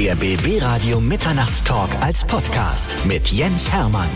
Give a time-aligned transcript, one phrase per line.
[0.00, 4.08] Der BB Radio Mitternachtstalk als Podcast mit Jens Hermann.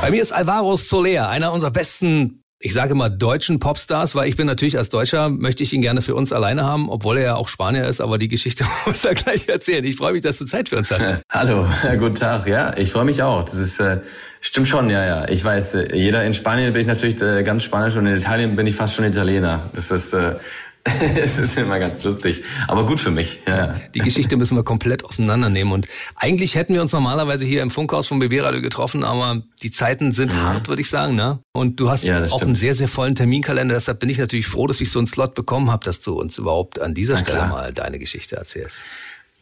[0.00, 4.34] Bei mir ist Alvaro Soler, einer unserer besten, ich sage mal deutschen Popstars, weil ich
[4.34, 7.34] bin natürlich als Deutscher, möchte ich ihn gerne für uns alleine haben, obwohl er ja
[7.36, 9.84] auch Spanier ist, aber die Geschichte muss er gleich erzählen.
[9.84, 11.22] Ich freue mich, dass du Zeit für uns hast.
[11.30, 11.68] Hallo,
[12.00, 12.48] guten Tag.
[12.48, 13.44] Ja, ich freue mich auch.
[13.44, 14.00] Das ist äh,
[14.40, 15.28] stimmt schon, ja, ja.
[15.28, 18.56] Ich weiß, äh, jeder in Spanien bin ich natürlich äh, ganz Spanisch und in Italien
[18.56, 19.70] bin ich fast schon Italiener.
[19.72, 20.34] Das ist äh,
[21.16, 23.40] es ist immer ganz lustig, aber gut für mich.
[23.46, 23.74] Ja.
[23.94, 25.72] Die Geschichte müssen wir komplett auseinandernehmen.
[25.72, 29.70] Und eigentlich hätten wir uns normalerweise hier im Funkhaus vom BB Radio getroffen, aber die
[29.70, 30.42] Zeiten sind mhm.
[30.42, 31.16] hart, würde ich sagen.
[31.16, 31.40] Ne?
[31.52, 32.42] Und du hast ja, auch stimmt.
[32.42, 33.74] einen sehr, sehr vollen Terminkalender.
[33.74, 36.38] Deshalb bin ich natürlich froh, dass ich so einen Slot bekommen habe, dass du uns
[36.38, 37.48] überhaupt an dieser Na, Stelle klar.
[37.48, 38.76] mal deine Geschichte erzählst.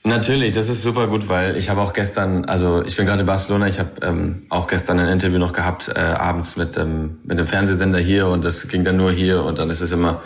[0.05, 3.27] Natürlich, das ist super gut, weil ich habe auch gestern, also ich bin gerade in
[3.27, 7.39] Barcelona, ich habe ähm, auch gestern ein Interview noch gehabt, äh, abends mit, ähm, mit
[7.39, 10.23] dem Fernsehsender hier und das ging dann nur hier und dann ist es immer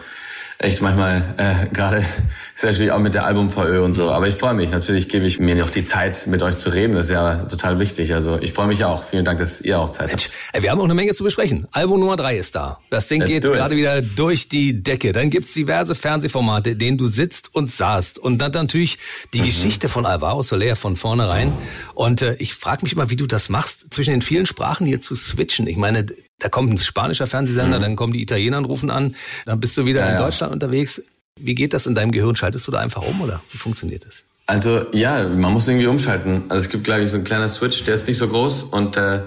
[0.58, 4.10] echt manchmal äh, gerade ist natürlich auch mit der Album-VÖ und so.
[4.10, 4.70] Aber ich freue mich.
[4.70, 6.94] Natürlich gebe ich mir noch die Zeit, mit euch zu reden.
[6.94, 8.14] Das ist ja total wichtig.
[8.14, 9.04] Also ich freue mich auch.
[9.04, 10.62] Vielen Dank, dass ihr auch Zeit Mensch, habt.
[10.62, 11.66] Wir haben auch eine Menge zu besprechen.
[11.72, 12.80] Album Nummer drei ist da.
[12.90, 15.12] Das Ding Let's geht gerade wieder durch die Decke.
[15.12, 18.18] Dann gibt's diverse Fernsehformate, denen du sitzt und saßt.
[18.18, 18.98] Und dann natürlich
[19.32, 19.44] die mhm.
[19.44, 21.52] Geschichte von Alvaro Soler von vornherein.
[21.94, 25.00] Und äh, ich frage mich immer, wie du das machst, zwischen den vielen Sprachen hier
[25.00, 25.66] zu switchen.
[25.66, 26.06] Ich meine,
[26.42, 27.82] da kommt ein spanischer Fernsehsender, mhm.
[27.82, 29.14] dann kommen die Italiener und rufen an,
[29.46, 31.02] dann bist du wieder ja, in Deutschland unterwegs.
[31.38, 32.36] Wie geht das in deinem Gehirn?
[32.36, 34.24] Schaltest du da einfach um oder wie funktioniert das?
[34.46, 36.44] Also ja, man muss irgendwie umschalten.
[36.48, 38.96] Also es gibt, glaube ich, so einen kleinen Switch, der ist nicht so groß und
[38.96, 39.20] äh,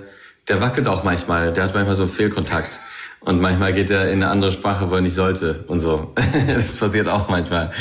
[0.48, 1.54] der wackelt auch manchmal.
[1.54, 2.70] Der hat manchmal so einen Fehlkontakt.
[3.26, 6.14] Und manchmal geht er in eine andere Sprache, wo er nicht sollte und so.
[6.56, 7.72] das passiert auch manchmal.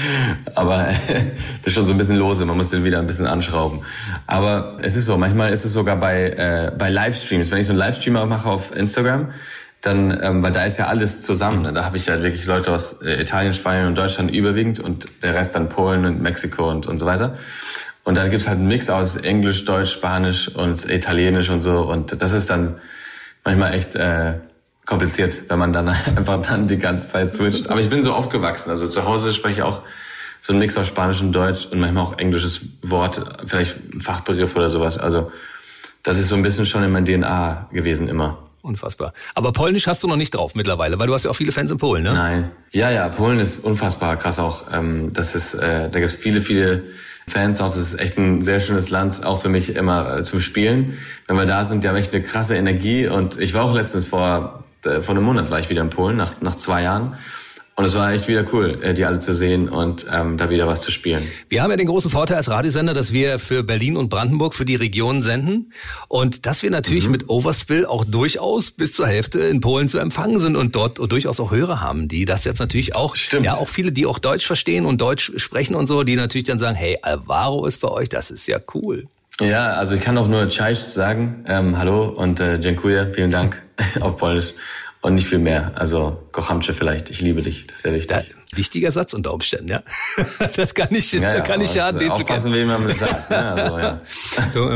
[0.55, 3.83] Aber das ist schon so ein bisschen lose, man muss den wieder ein bisschen anschrauben.
[4.27, 7.51] Aber es ist so, manchmal ist es sogar bei, äh, bei Livestreams.
[7.51, 9.33] Wenn ich so einen Livestream mache auf Instagram,
[9.83, 11.61] dann, ähm, weil da ist ja alles zusammen.
[11.61, 11.75] Ne?
[11.75, 15.35] Da habe ich halt wirklich Leute aus äh, Italien, Spanien und Deutschland überwiegend und der
[15.35, 17.37] Rest dann Polen und Mexiko und, und so weiter.
[18.03, 21.83] Und dann gibt's halt einen Mix aus Englisch, Deutsch, Spanisch und Italienisch und so.
[21.83, 22.77] Und das ist dann
[23.45, 24.39] manchmal echt äh,
[24.87, 27.71] kompliziert, wenn man dann einfach dann die ganze Zeit switcht.
[27.71, 28.71] Aber ich bin so aufgewachsen.
[28.71, 29.83] Also zu Hause spreche ich auch
[30.41, 34.69] so ein Mix aus Spanisch und Deutsch und manchmal auch englisches Wort, vielleicht Fachbegriff oder
[34.69, 34.99] sowas.
[34.99, 35.31] Also
[36.03, 38.39] das ist so ein bisschen schon in meinem DNA gewesen immer.
[38.61, 39.13] Unfassbar.
[39.35, 41.71] Aber Polnisch hast du noch nicht drauf mittlerweile, weil du hast ja auch viele Fans
[41.71, 42.15] in Polen, ne?
[42.15, 42.51] Nein.
[42.73, 44.65] Ja, ja, Polen ist unfassbar krass auch.
[44.73, 46.85] Ähm, das ist, äh, da gibt es viele, viele
[47.27, 47.67] Fans auch.
[47.67, 50.97] Das ist echt ein sehr schönes Land, auch für mich immer äh, zum Spielen.
[51.27, 53.07] Wenn wir da sind, die haben echt eine krasse Energie.
[53.07, 54.65] Und ich war auch letztens vor
[55.01, 57.17] vor einem Monat war ich wieder in Polen, nach, nach zwei Jahren.
[57.77, 60.69] Und es war echt wieder cool, äh, die alle zu sehen und ähm, da wieder
[60.69, 61.27] was zu spielen.
[61.49, 64.65] Wir haben ja den großen Vorteil als Radiosender, dass wir für Berlin und Brandenburg, für
[64.65, 65.73] die Region senden.
[66.07, 67.13] Und dass wir natürlich mhm.
[67.13, 71.41] mit Overspill auch durchaus bis zur Hälfte in Polen zu empfangen sind und dort durchaus
[71.41, 73.47] auch Hörer haben, die das jetzt natürlich auch, Stimmt.
[73.47, 76.61] ja auch viele, die auch Deutsch verstehen und Deutsch sprechen und so, die natürlich dann
[76.61, 79.09] sagen, hey, Alvaro ist bei euch, das ist ja cool.
[79.41, 83.63] Ja, also ich kann auch nur Cześć sagen, ähm, hallo und äh, dziękuję, vielen Dank
[84.01, 84.55] auf Polnisch
[85.05, 85.73] und nicht viel mehr.
[85.75, 88.17] Also Kochamcze vielleicht, ich liebe dich, das ist sehr wichtig.
[88.17, 89.83] Da, wichtiger Satz unter Umständen, ja.
[90.57, 92.55] das kann nicht, ja, ja, kann nicht schaden, den zu kennen.
[92.55, 93.31] wie man das sagt.
[93.31, 94.01] Ja, also, ja.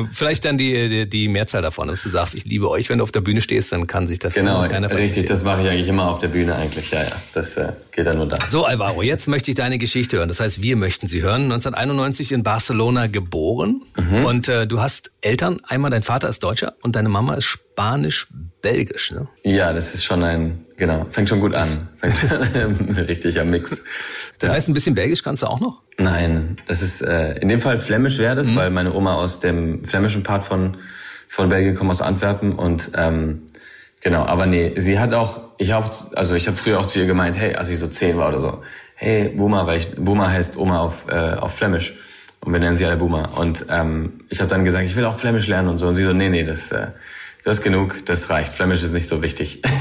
[0.13, 3.05] Vielleicht dann die, die, die Mehrzahl davon, dass du sagst, ich liebe euch, wenn du
[3.05, 5.89] auf der Bühne stehst, dann kann sich das genau, keiner Richtig, das mache ich eigentlich
[5.89, 7.13] immer auf der Bühne eigentlich, ja, ja.
[7.33, 8.37] Das äh, geht dann nur da.
[8.49, 10.29] So, Alvaro, jetzt möchte ich deine Geschichte hören.
[10.29, 11.45] Das heißt, wir möchten sie hören.
[11.45, 14.27] 1991 in Barcelona geboren mhm.
[14.27, 15.59] und äh, du hast Eltern.
[15.63, 17.47] Einmal dein Vater ist Deutscher und deine Mama ist
[18.59, 19.29] Spanisch-Belgisch, ne?
[19.43, 21.89] Ja, das ist schon ein Genau, fängt schon gut an.
[21.97, 23.83] Fängt richtig am Mix.
[24.39, 25.83] Das heißt, ein bisschen Belgisch kannst du auch noch?
[25.99, 28.57] Nein, das ist äh, in dem Fall Flämisch wäre das, mhm.
[28.57, 30.77] weil meine Oma aus dem flämischen Part von
[31.27, 33.43] von Belgien kommt aus Antwerpen und ähm,
[34.01, 37.07] genau, aber nee, sie hat auch, ich habe, also ich habe früher auch zu ihr
[37.07, 38.63] gemeint, hey, als ich so zehn war oder so,
[38.95, 41.97] hey Buma, weil ich Buma heißt Oma auf äh, auf Flämisch
[42.41, 45.19] und wir nennen sie alle Buma und ähm, ich habe dann gesagt, ich will auch
[45.19, 46.87] Flämisch lernen und so und sie so, nee, nee, das äh,
[47.45, 48.55] das ist genug, das reicht.
[48.55, 49.63] Flämisch ist nicht so wichtig.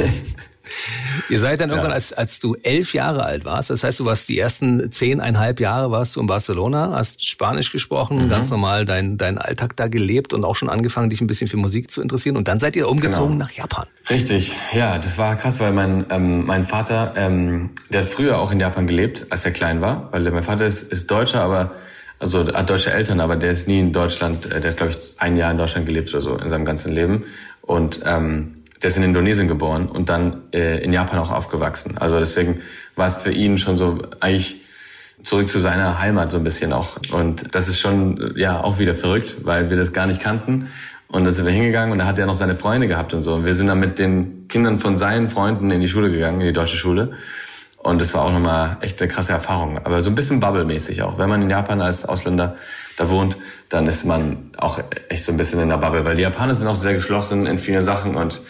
[1.29, 1.95] Ihr seid dann irgendwann, ja.
[1.95, 5.91] als, als du elf Jahre alt warst, das heißt, du warst die ersten zehneinhalb Jahre
[5.91, 8.29] warst du in Barcelona, hast Spanisch gesprochen, mhm.
[8.29, 11.58] ganz normal deinen dein Alltag da gelebt und auch schon angefangen, dich ein bisschen für
[11.58, 12.37] Musik zu interessieren.
[12.37, 13.46] Und dann seid ihr umgezogen genau.
[13.46, 13.85] nach Japan.
[14.09, 18.52] Richtig, ja, das war krass, weil mein, ähm, mein Vater, ähm, der hat früher auch
[18.52, 21.72] in Japan gelebt, als er klein war, weil mein Vater ist, ist Deutscher, aber
[22.20, 25.22] also hat deutsche Eltern, aber der ist nie in Deutschland, äh, der hat glaube ich
[25.22, 27.26] ein Jahr in Deutschland gelebt oder so in seinem ganzen Leben
[27.67, 31.97] und ähm, der ist in Indonesien geboren und dann äh, in Japan auch aufgewachsen.
[31.97, 32.61] Also deswegen
[32.96, 34.61] war es für ihn schon so eigentlich
[35.23, 36.97] zurück zu seiner Heimat so ein bisschen auch.
[37.11, 40.69] Und das ist schon ja auch wieder verrückt, weil wir das gar nicht kannten.
[41.08, 43.35] Und da sind wir hingegangen und da hat er noch seine Freunde gehabt und so.
[43.35, 46.47] Und wir sind dann mit den Kindern von seinen Freunden in die Schule gegangen, in
[46.47, 47.14] die deutsche Schule.
[47.78, 49.79] Und das war auch nochmal echt eine krasse Erfahrung.
[49.79, 51.17] Aber so ein bisschen Bubble-mäßig auch.
[51.17, 52.55] Wenn man in Japan als Ausländer
[52.97, 53.38] da wohnt,
[53.70, 56.03] dann ist man auch echt so ein bisschen in der Bubble.
[56.03, 58.41] Weil die Japaner sind auch sehr geschlossen in vielen Sachen und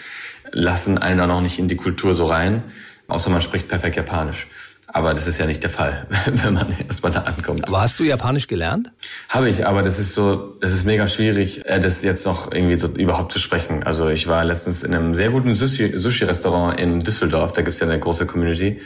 [0.52, 2.64] lassen einen dann auch nicht in die Kultur so rein.
[3.08, 4.48] Außer man spricht perfekt Japanisch.
[4.90, 7.68] Aber das ist ja nicht der Fall, wenn man erstmal da ankommt.
[7.68, 8.90] Aber hast du Japanisch gelernt?
[9.28, 12.80] Habe ich, aber das ist so, das ist mega schwierig, äh, das jetzt noch irgendwie
[12.80, 13.84] so überhaupt zu sprechen.
[13.84, 18.00] Also ich war letztens in einem sehr guten Sushi-Restaurant in Düsseldorf, da gibt's ja eine
[18.00, 18.80] große Community.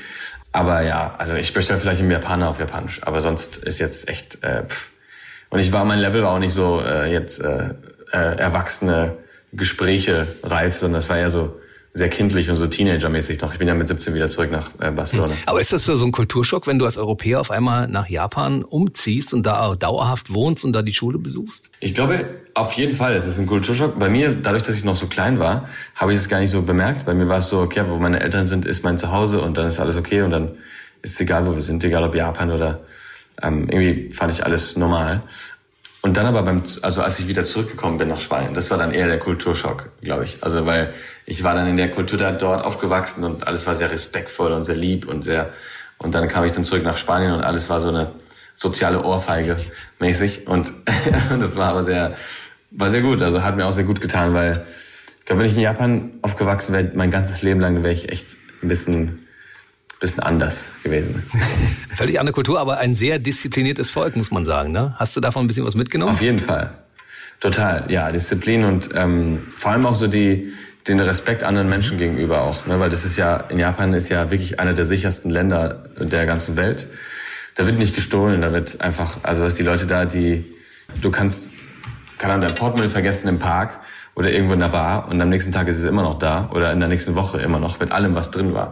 [0.53, 4.43] Aber ja, also ich bestelle vielleicht im Japaner auf Japanisch, aber sonst ist jetzt echt.
[4.43, 4.90] Äh, pff.
[5.51, 7.75] Und ich war, mein Level war auch nicht so äh, jetzt äh,
[8.13, 9.17] äh, erwachsene
[9.53, 11.59] Gespräche reif, sondern es war eher so
[11.93, 13.51] sehr kindlich und so Teenager-mäßig noch.
[13.51, 15.33] Ich bin ja mit 17 wieder zurück nach äh, Barcelona.
[15.45, 19.33] Aber ist das so ein Kulturschock, wenn du als Europäer auf einmal nach Japan umziehst
[19.33, 21.69] und da dauerhaft wohnst und da die Schule besuchst?
[21.81, 23.13] Ich glaube, auf jeden Fall.
[23.13, 23.99] Es ist ein Kulturschock.
[23.99, 26.61] Bei mir, dadurch, dass ich noch so klein war, habe ich es gar nicht so
[26.61, 27.05] bemerkt.
[27.05, 29.67] Bei mir war es so, okay, wo meine Eltern sind, ist mein Zuhause und dann
[29.67, 30.51] ist alles okay und dann
[31.01, 32.79] ist es egal, wo wir sind, egal ob Japan oder
[33.41, 35.21] ähm, irgendwie fand ich alles normal.
[36.03, 38.91] Und dann aber beim, also als ich wieder zurückgekommen bin nach Spanien, das war dann
[38.91, 40.37] eher der Kulturschock, glaube ich.
[40.41, 40.93] Also weil
[41.27, 44.65] ich war dann in der Kultur da dort aufgewachsen und alles war sehr respektvoll und
[44.65, 45.51] sehr lieb und sehr,
[45.99, 48.11] und dann kam ich dann zurück nach Spanien und alles war so eine
[48.55, 49.55] soziale Ohrfeige
[49.99, 50.71] mäßig und,
[51.31, 52.15] und das war aber sehr,
[52.71, 53.21] war sehr gut.
[53.21, 54.65] Also hat mir auch sehr gut getan, weil
[55.19, 58.37] ich glaube, wenn ich in Japan aufgewachsen wäre, mein ganzes Leben lang wäre ich echt
[58.63, 59.20] ein bisschen
[60.01, 61.23] bisschen anders gewesen.
[61.95, 64.73] Völlig andere Kultur, aber ein sehr diszipliniertes Volk, muss man sagen.
[64.73, 64.93] Ne?
[64.97, 66.11] Hast du davon ein bisschen was mitgenommen?
[66.11, 66.71] Auf jeden Fall.
[67.39, 70.51] Total, ja, Disziplin und ähm, vor allem auch so die,
[70.87, 72.65] den Respekt anderen Menschen gegenüber auch.
[72.65, 72.79] Ne?
[72.79, 76.57] Weil das ist ja, in Japan ist ja wirklich einer der sichersten Länder der ganzen
[76.57, 76.87] Welt.
[77.55, 80.45] Da wird nicht gestohlen, da wird einfach, also was die Leute da, die,
[81.01, 81.51] du kannst,
[82.17, 83.79] kann dein Portemonnaie vergessen im Park
[84.15, 86.71] oder irgendwo in der Bar und am nächsten Tag ist es immer noch da oder
[86.71, 88.71] in der nächsten Woche immer noch mit allem, was drin war.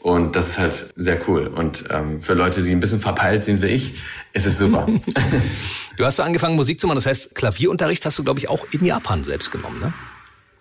[0.00, 1.48] Und das ist halt sehr cool.
[1.48, 3.94] Und ähm, für Leute, die ein bisschen verpeilt sind wie ich,
[4.32, 4.86] ist es super.
[5.96, 6.96] du hast so angefangen, Musik zu machen.
[6.96, 9.92] Das heißt, Klavierunterricht hast du, glaube ich, auch in Japan selbst genommen, ne?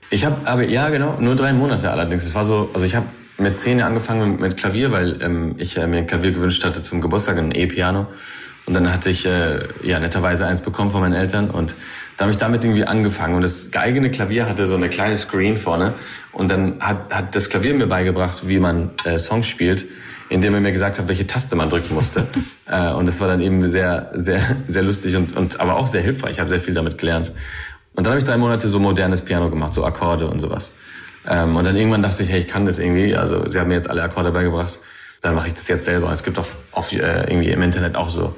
[0.10, 2.24] Ich habe, aber ja genau, nur drei Monate allerdings.
[2.24, 3.07] Es war so, also ich habe
[3.38, 6.81] mit zehn angefangen mit, mit Klavier, weil ähm, ich äh, mir ein Klavier gewünscht hatte
[6.81, 8.07] zum Geburtstag, ein E-Piano.
[8.68, 11.74] Und dann hatte ich äh, ja netterweise eins bekommen von meinen Eltern und
[12.18, 13.36] da habe ich damit irgendwie angefangen.
[13.36, 15.94] Und das geigene Klavier hatte so eine kleine Screen vorne
[16.34, 19.86] und dann hat, hat das Klavier mir beigebracht, wie man äh, Songs spielt,
[20.28, 22.28] indem er mir gesagt hat, welche Taste man drücken musste.
[22.66, 26.02] äh, und das war dann eben sehr, sehr, sehr lustig und, und aber auch sehr
[26.02, 26.31] hilfreich.
[26.31, 27.31] Ich habe sehr viel damit gelernt.
[27.96, 30.74] Und dann habe ich drei Monate so modernes Piano gemacht, so Akkorde und sowas.
[31.25, 33.16] Ähm, und dann irgendwann dachte ich, hey, ich kann das irgendwie.
[33.16, 34.78] Also sie haben mir jetzt alle Akkorde beigebracht
[35.22, 36.12] dann mache ich das jetzt selber.
[36.12, 38.36] Es gibt auf, auf äh, irgendwie im Internet auch so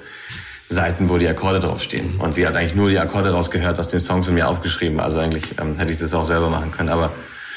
[0.69, 2.17] Seiten, wo die Akkorde draufstehen.
[2.19, 4.99] Und sie hat eigentlich nur die Akkorde rausgehört aus den Songs und mir aufgeschrieben.
[4.99, 6.89] Also eigentlich ähm, hätte ich das auch selber machen können.
[6.89, 7.11] Aber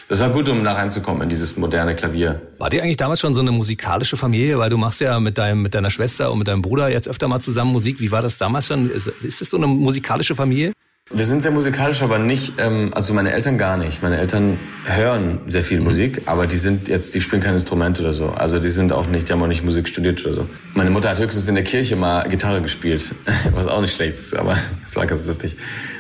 [0.09, 2.41] das war gut, um da reinzukommen in dieses moderne Klavier.
[2.59, 4.59] War dir eigentlich damals schon so eine musikalische Familie?
[4.59, 7.29] Weil du machst ja mit deinem, mit deiner Schwester und mit deinem Bruder jetzt öfter
[7.29, 8.01] mal zusammen Musik.
[8.01, 8.91] Wie war das damals schon?
[8.91, 10.73] Ist, das so eine musikalische Familie?
[11.11, 14.03] Wir sind sehr musikalisch, aber nicht, ähm, also meine Eltern gar nicht.
[14.03, 15.85] Meine Eltern hören sehr viel mhm.
[15.85, 18.29] Musik, aber die sind jetzt, die spielen kein Instrument oder so.
[18.29, 20.47] Also die sind auch nicht, die haben auch nicht Musik studiert oder so.
[20.75, 23.15] Meine Mutter hat höchstens in der Kirche mal Gitarre gespielt,
[23.53, 25.57] was auch nicht schlecht ist, aber das war ganz lustig.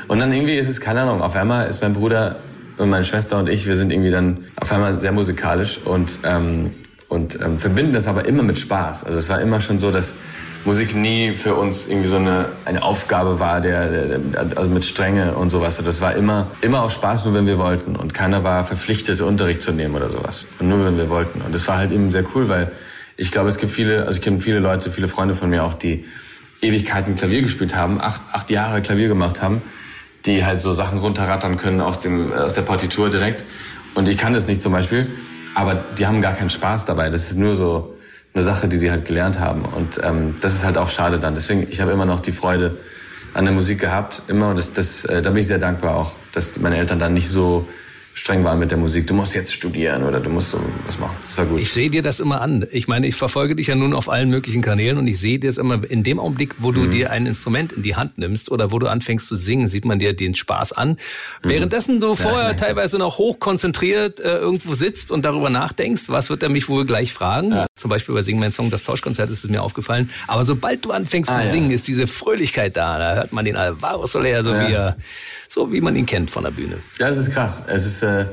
[0.09, 2.37] Und dann irgendwie ist es, keine Ahnung, auf einmal ist mein Bruder
[2.79, 6.71] und meine Schwester und ich, wir sind irgendwie dann auf einmal sehr musikalisch und, ähm,
[7.09, 9.05] und ähm, verbinden das aber immer mit Spaß.
[9.05, 10.15] Also es war immer schon so, dass
[10.65, 14.21] Musik nie für uns irgendwie so eine, eine Aufgabe war, der, der,
[14.57, 15.83] also mit Strenge und sowas.
[15.85, 17.97] Das war immer, immer auch Spaß, nur wenn wir wollten.
[17.97, 20.47] Und keiner war verpflichtet, Unterricht zu nehmen oder sowas.
[20.61, 21.41] Und nur wenn wir wollten.
[21.43, 22.71] Und das war halt eben sehr cool, weil
[23.17, 25.75] ich glaube, es gibt viele, also ich kenne viele Leute, viele Freunde von mir auch,
[25.75, 26.05] die
[26.61, 29.63] Ewigkeiten Klavier gespielt haben, acht, acht Jahre Klavier gemacht haben,
[30.27, 33.45] die halt so Sachen runterrattern können aus, dem, aus der Partitur direkt.
[33.95, 35.09] Und ich kann das nicht zum Beispiel.
[35.57, 37.11] Aber die haben gar keinen Spaß dabei.
[37.11, 37.95] Das ist nur so,
[38.35, 39.65] eine Sache, die die halt gelernt haben.
[39.65, 41.35] Und ähm, das ist halt auch schade dann.
[41.35, 42.79] Deswegen, ich habe immer noch die Freude
[43.35, 44.51] an der Musik gehabt, immer.
[44.51, 47.29] Und das, das, äh, da bin ich sehr dankbar auch, dass meine Eltern dann nicht
[47.29, 47.67] so
[48.15, 49.07] streng waren mit der Musik.
[49.07, 51.17] Du musst jetzt studieren oder du musst so was machen.
[51.21, 51.61] Das war gut.
[51.61, 52.67] Ich sehe dir das immer an.
[52.71, 55.49] Ich meine, ich verfolge dich ja nun auf allen möglichen Kanälen und ich sehe dir
[55.49, 56.91] das immer in dem Augenblick, wo du mhm.
[56.91, 59.99] dir ein Instrument in die Hand nimmst oder wo du anfängst zu singen, sieht man
[59.99, 60.91] dir den Spaß an.
[60.91, 61.49] Mhm.
[61.49, 62.55] Währenddessen du vorher ja.
[62.55, 67.13] teilweise noch hochkonzentriert äh, irgendwo sitzt und darüber nachdenkst, was wird er mich wohl gleich
[67.13, 67.53] fragen?
[67.53, 67.67] Ja.
[67.77, 70.11] Zum Beispiel bei Sing mein Song, das Tauschkonzert ist es mir aufgefallen.
[70.27, 71.75] Aber sobald du anfängst ah, zu singen, ja.
[71.75, 72.99] ist diese Fröhlichkeit da.
[72.99, 74.97] Da hört man den Alvaro Soler, so wie er
[75.53, 76.79] so wie man ihn kennt von der Bühne.
[76.99, 77.63] Ja, das ist krass.
[77.67, 78.27] Es ist, äh,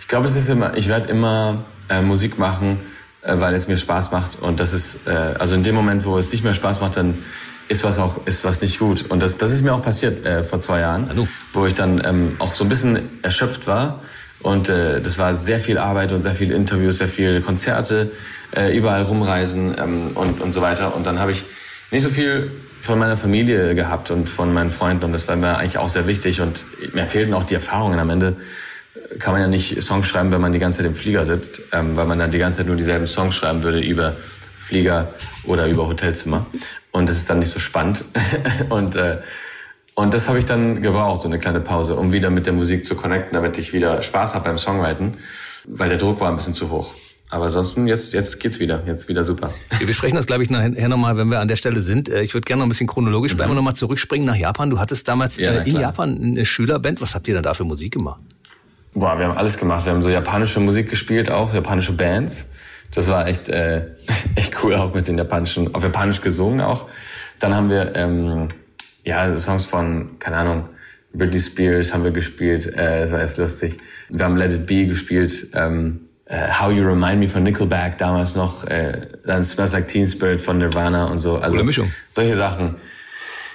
[0.00, 2.78] ich glaube, es ist immer, ich werde immer äh, Musik machen,
[3.22, 4.42] äh, weil es mir Spaß macht.
[4.42, 7.22] Und das ist, äh, also in dem Moment, wo es nicht mehr Spaß macht, dann
[7.68, 9.06] ist was auch, ist was nicht gut.
[9.08, 11.28] Und das, das ist mir auch passiert äh, vor zwei Jahren, Hallo.
[11.52, 14.02] wo ich dann ähm, auch so ein bisschen erschöpft war
[14.42, 18.10] Und äh, das war sehr viel Arbeit und sehr viele Interviews, sehr viele Konzerte,
[18.56, 20.96] äh, überall rumreisen ähm, und, und so weiter.
[20.96, 21.44] Und dann habe ich
[21.90, 22.50] nicht so viel
[22.86, 26.06] von meiner Familie gehabt und von meinen Freunden und das war mir eigentlich auch sehr
[26.06, 26.64] wichtig und
[26.94, 28.36] mir fehlten auch die Erfahrungen am Ende.
[29.18, 31.96] Kann man ja nicht Songs schreiben, wenn man die ganze Zeit im Flieger sitzt, ähm,
[31.96, 34.16] weil man dann die ganze Zeit nur dieselben Songs schreiben würde über
[34.58, 35.08] Flieger
[35.44, 36.46] oder über Hotelzimmer.
[36.92, 38.04] Und das ist dann nicht so spannend.
[38.70, 39.18] Und äh,
[39.98, 42.84] und das habe ich dann gebraucht, so eine kleine Pause, um wieder mit der Musik
[42.84, 45.14] zu connecten, damit ich wieder Spaß habe beim Songwriten,
[45.66, 46.92] weil der Druck war ein bisschen zu hoch.
[47.30, 48.82] Aber ansonsten, jetzt, jetzt geht's wieder.
[48.86, 49.52] Jetzt wieder super.
[49.78, 52.08] Wir besprechen das, glaube ich, nachher nochmal, wenn wir an der Stelle sind.
[52.08, 53.58] Äh, ich würde gerne noch ein bisschen chronologisch bleiben mhm.
[53.58, 54.70] und nochmal zurückspringen nach Japan.
[54.70, 57.00] Du hattest damals ja, äh, in Japan eine Schülerband.
[57.00, 58.20] Was habt ihr denn da für Musik gemacht?
[58.94, 59.84] Boah, wir haben alles gemacht.
[59.84, 62.52] Wir haben so japanische Musik gespielt, auch japanische Bands.
[62.94, 63.88] Das war echt, äh,
[64.36, 66.86] echt cool, auch mit den japanischen, auf Japanisch gesungen auch.
[67.40, 68.48] Dann haben wir ähm,
[69.04, 70.68] ja Songs von, keine Ahnung,
[71.12, 72.66] Britney Spears haben wir gespielt.
[72.66, 73.78] Äh, das war echt lustig.
[74.08, 75.48] Wir haben Let It Be gespielt.
[75.54, 80.08] Ähm, äh, How You Remind Me von Nickelback damals noch, äh, dann Smells Like Teen
[80.08, 81.36] Spirit von Nirvana und so.
[81.36, 81.90] Also Mischung.
[82.10, 82.76] Solche Sachen.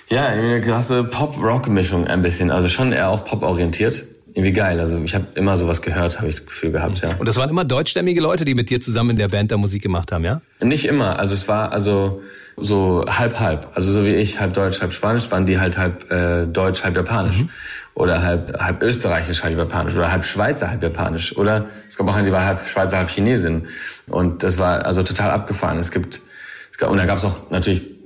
[0.08, 2.52] Ja, eine krasse Pop-Rock-Mischung ein bisschen.
[2.52, 4.80] Also schon eher auch pop-orientiert irgendwie geil.
[4.80, 7.16] Also ich habe immer sowas gehört, habe ich das Gefühl gehabt, ja.
[7.18, 9.82] Und das waren immer deutschstämmige Leute, die mit dir zusammen in der Band da Musik
[9.82, 10.42] gemacht haben, ja?
[10.62, 11.20] Nicht immer.
[11.20, 12.22] Also es war also
[12.58, 13.70] so halb halb.
[13.74, 16.96] Also so wie ich halb Deutsch, halb Spanisch, waren die halt halb äh, Deutsch, halb
[16.96, 17.40] Japanisch.
[17.40, 17.50] Mhm.
[17.94, 19.96] Oder halb, halb Österreichisch, halb Japanisch.
[19.96, 21.36] Oder halb Schweizer, halb Japanisch.
[21.38, 23.68] Oder es gab auch eine, die war halb Schweizer, halb Chinesin.
[24.08, 25.78] Und das war also total abgefahren.
[25.78, 26.22] Es gibt,
[26.72, 28.02] es gab, und da gab es auch natürlich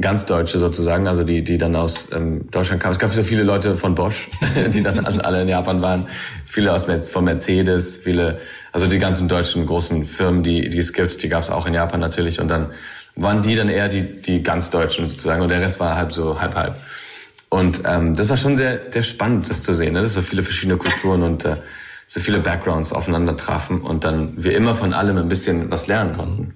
[0.00, 2.92] ganz Deutsche sozusagen, also die, die dann aus ähm, Deutschland kamen.
[2.92, 4.28] Es gab so viele Leute von Bosch,
[4.74, 6.06] die dann alle in Japan waren.
[6.44, 8.40] Viele aus von Mercedes, viele,
[8.72, 11.74] also die ganzen deutschen großen Firmen, die, die es gibt, die gab es auch in
[11.74, 12.40] Japan natürlich.
[12.40, 12.70] Und dann
[13.16, 16.40] waren die dann eher die, die ganz Deutschen sozusagen und der Rest war halb so
[16.40, 16.74] halb halb.
[17.50, 20.02] Und ähm, das war schon sehr, sehr spannend, das zu sehen, ne?
[20.02, 21.56] dass so viele verschiedene Kulturen und äh,
[22.06, 26.16] so viele Backgrounds aufeinander trafen und dann wir immer von allem ein bisschen was lernen
[26.16, 26.54] konnten.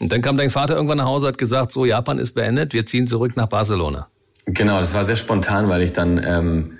[0.00, 2.84] Und dann kam dein Vater irgendwann nach Hause, hat gesagt, so Japan ist beendet, wir
[2.84, 4.08] ziehen zurück nach Barcelona.
[4.44, 6.72] Genau, das war sehr spontan, weil ich dann, ähm,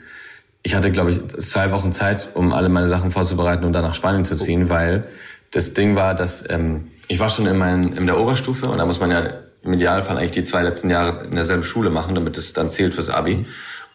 [0.63, 3.95] ich hatte, glaube ich, zwei Wochen Zeit, um alle meine Sachen vorzubereiten und dann nach
[3.95, 5.07] Spanien zu ziehen, weil
[5.53, 8.85] das Ding war, dass ähm, ich war schon in, mein, in der Oberstufe und da
[8.85, 9.31] muss man ja
[9.65, 12.95] im Idealfall eigentlich die zwei letzten Jahre in derselben Schule machen, damit es dann zählt
[12.95, 13.47] fürs Abi.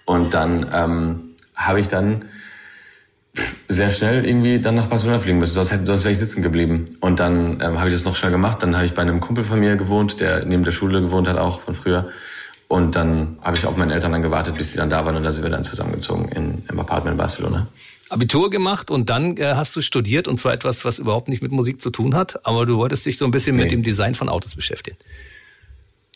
[0.06, 2.26] Und dann ähm, habe ich dann
[3.68, 6.86] sehr schnell irgendwie dann nach Barcelona fliegen müssen, sonst, hätte, sonst wäre ich sitzen geblieben.
[7.00, 8.64] Und dann ähm, habe ich das noch schnell gemacht.
[8.64, 11.38] Dann habe ich bei einem Kumpel von mir gewohnt, der neben der Schule gewohnt hat,
[11.38, 12.10] auch von früher.
[12.68, 15.24] Und dann habe ich auf meine Eltern dann gewartet, bis sie dann da waren und
[15.24, 17.68] da sind wir dann zusammengezogen in, im Apartment in Barcelona.
[18.10, 21.52] Abitur gemacht und dann äh, hast du studiert und zwar etwas, was überhaupt nicht mit
[21.52, 23.64] Musik zu tun hat, aber du wolltest dich so ein bisschen nee.
[23.64, 24.98] mit dem Design von Autos beschäftigen.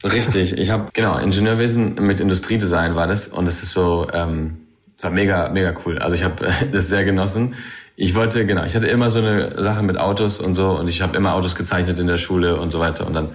[0.03, 4.63] Richtig, ich habe genau Ingenieurwesen mit Industriedesign war das und es ist so ähm,
[5.03, 5.99] war mega, mega cool.
[5.99, 7.55] Also ich habe das sehr genossen.
[7.95, 11.01] Ich wollte, genau, ich hatte immer so eine Sache mit Autos und so und ich
[11.01, 13.05] habe immer Autos gezeichnet in der Schule und so weiter.
[13.05, 13.29] Und dann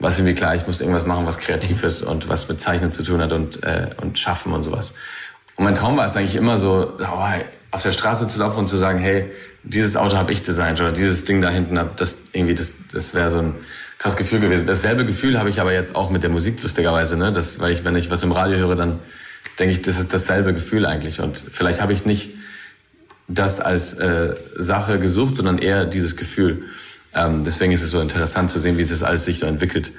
[0.00, 2.90] war es irgendwie klar, ich muss irgendwas machen, was kreativ ist und was mit Zeichnen
[2.92, 4.94] zu tun hat und, äh, und Schaffen und sowas.
[5.56, 7.24] Und mein Traum war es eigentlich immer so, oh,
[7.70, 9.30] auf der Straße zu laufen und zu sagen, hey,
[9.62, 13.30] dieses Auto habe ich designt oder dieses Ding da hinten, das irgendwie, das, das wäre
[13.30, 13.54] so ein
[14.00, 14.66] krasses Gefühl gewesen.
[14.66, 17.32] Dasselbe Gefühl habe ich aber jetzt auch mit der Musik lustigerweise, ne?
[17.32, 18.98] Das, weil ich, wenn ich was im Radio höre, dann
[19.58, 21.20] denke ich, das ist dasselbe Gefühl eigentlich.
[21.20, 22.30] Und vielleicht habe ich nicht
[23.28, 26.60] das als äh, Sache gesucht, sondern eher dieses Gefühl.
[27.14, 29.92] Ähm, deswegen ist es so interessant zu sehen, wie es alles sich so entwickelt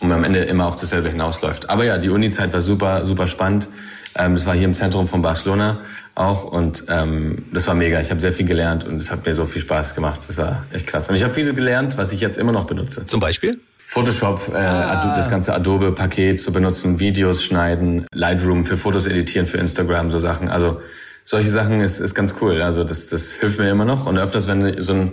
[0.00, 1.70] und am Ende immer auf dasselbe hinausläuft.
[1.70, 3.68] Aber ja, die Uni-Zeit war super, super spannend.
[4.16, 5.80] Ähm, das war hier im Zentrum von Barcelona
[6.14, 8.00] auch und ähm, das war mega.
[8.00, 10.20] Ich habe sehr viel gelernt und es hat mir so viel Spaß gemacht.
[10.26, 11.08] Das war echt krass.
[11.08, 13.06] Und ich habe viel gelernt, was ich jetzt immer noch benutze.
[13.06, 13.58] Zum Beispiel?
[13.86, 15.14] Photoshop, äh, ah.
[15.14, 20.48] das ganze Adobe-Paket zu benutzen, Videos schneiden, Lightroom für Fotos editieren, für Instagram, so Sachen.
[20.48, 20.80] Also
[21.24, 22.62] solche Sachen ist, ist ganz cool.
[22.62, 24.06] Also das, das hilft mir immer noch.
[24.06, 25.12] Und öfters, wenn so ein,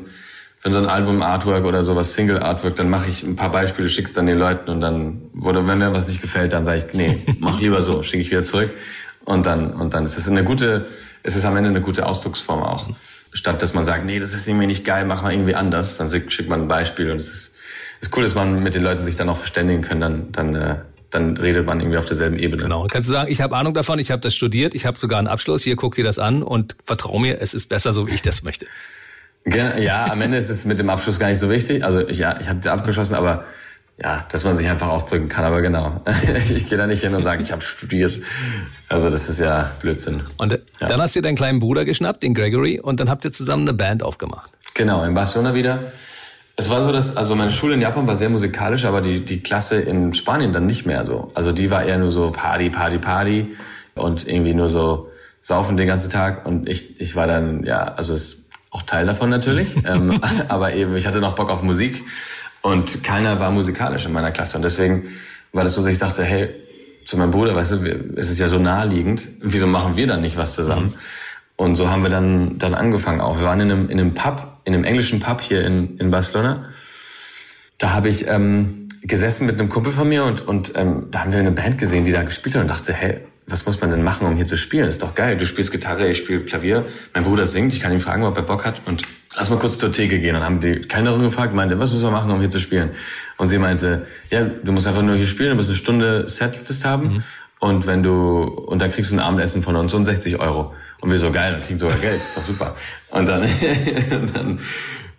[0.63, 4.27] wenn so ein Album-Artwork oder sowas, Single-Artwork, dann mache ich ein paar Beispiele, schick's dann
[4.27, 7.60] den Leuten und dann, oder wenn mir was nicht gefällt, dann sage ich, nee, mach
[7.60, 8.70] lieber so, schicke ich wieder zurück.
[9.25, 10.86] Und dann, und dann ist es eine gute,
[11.24, 12.89] es ist am Ende eine gute Ausdrucksform auch.
[13.34, 16.10] Statt dass man sagt, nee, das ist irgendwie nicht geil, mach mal irgendwie anders, dann
[16.10, 17.56] schickt man ein Beispiel und es ist,
[18.01, 20.75] ist cool, dass man mit den Leuten sich dann auch verständigen kann, dann, dann, äh,
[21.12, 22.63] dann redet man irgendwie auf derselben Ebene.
[22.63, 22.88] Genau.
[22.88, 25.27] Kannst du sagen, ich habe Ahnung davon, ich habe das studiert, ich habe sogar einen
[25.27, 28.22] Abschluss, hier guck dir das an und vertrau mir, es ist besser, so wie ich
[28.22, 28.65] das möchte.
[29.45, 31.83] Ja, am Ende ist es mit dem Abschluss gar nicht so wichtig.
[31.83, 33.45] Also ja, ich habe abgeschlossen, aber
[34.01, 35.45] ja, dass man sich einfach ausdrücken kann.
[35.45, 36.01] Aber genau,
[36.55, 38.19] ich gehe da nicht hin und sage, ich habe studiert.
[38.89, 40.21] Also das ist ja Blödsinn.
[40.38, 40.88] Und ja.
[40.88, 43.74] dann hast du deinen kleinen Bruder geschnappt, den Gregory, und dann habt ihr zusammen eine
[43.74, 44.51] Band aufgemacht.
[44.74, 45.91] Genau, in Barcelona wieder.
[46.55, 49.41] Es war so, dass, also meine Schule in Japan war sehr musikalisch, aber die, die
[49.41, 51.31] Klasse in Spanien dann nicht mehr so.
[51.33, 53.55] Also die war eher nur so Party, Party, Party
[53.95, 55.10] und irgendwie nur so
[55.41, 56.45] saufen den ganzen Tag.
[56.45, 58.40] Und ich, ich war dann, ja, also es,
[58.72, 59.75] auch Teil davon natürlich.
[59.86, 62.04] ähm, aber eben, ich hatte noch Bock auf Musik
[62.62, 64.58] und keiner war musikalisch in meiner Klasse.
[64.58, 65.10] Und deswegen
[65.54, 66.50] war das so, dass ich dachte, hey,
[67.06, 70.38] zu meinem Bruder, weißt du, es ist ja so naheliegend, wieso machen wir dann nicht
[70.38, 70.88] was zusammen?
[70.88, 70.94] Mhm.
[71.58, 73.38] Und so haben wir dann, dann angefangen auch.
[73.38, 76.63] Wir waren in einem, in einem Pub, in einem englischen Pub hier in, in Barcelona.
[77.78, 81.32] Da habe ich ähm, gesessen mit einem Kumpel von mir und, und ähm, da haben
[81.32, 84.03] wir eine Band gesehen, die da gespielt hat und dachte, hey, was muss man denn
[84.03, 84.88] machen, um hier zu spielen?
[84.88, 85.38] ist doch geil.
[85.38, 86.86] Du spielst Gitarre, ich spiele Klavier.
[87.13, 88.81] Mein Bruder singt, ich kann ihn fragen, ob er Bock hat.
[88.86, 89.03] Und
[89.36, 90.34] lass mal kurz zur Theke gehen.
[90.34, 92.91] Dann haben die Kellnerin gefragt, meinte, was müssen wir machen, um hier zu spielen?
[93.38, 96.86] Und sie meinte, ja, du musst einfach nur hier spielen, du musst eine Stunde Setlist
[96.86, 97.13] haben.
[97.13, 97.24] Mhm.
[97.60, 100.74] Und wenn du, und dann kriegst du ein Abendessen von uns und 60 Euro.
[101.00, 102.75] Und wir so, geil, dann kriegen sogar Geld, ist doch super.
[103.10, 103.43] Und dann,
[104.12, 104.60] und dann,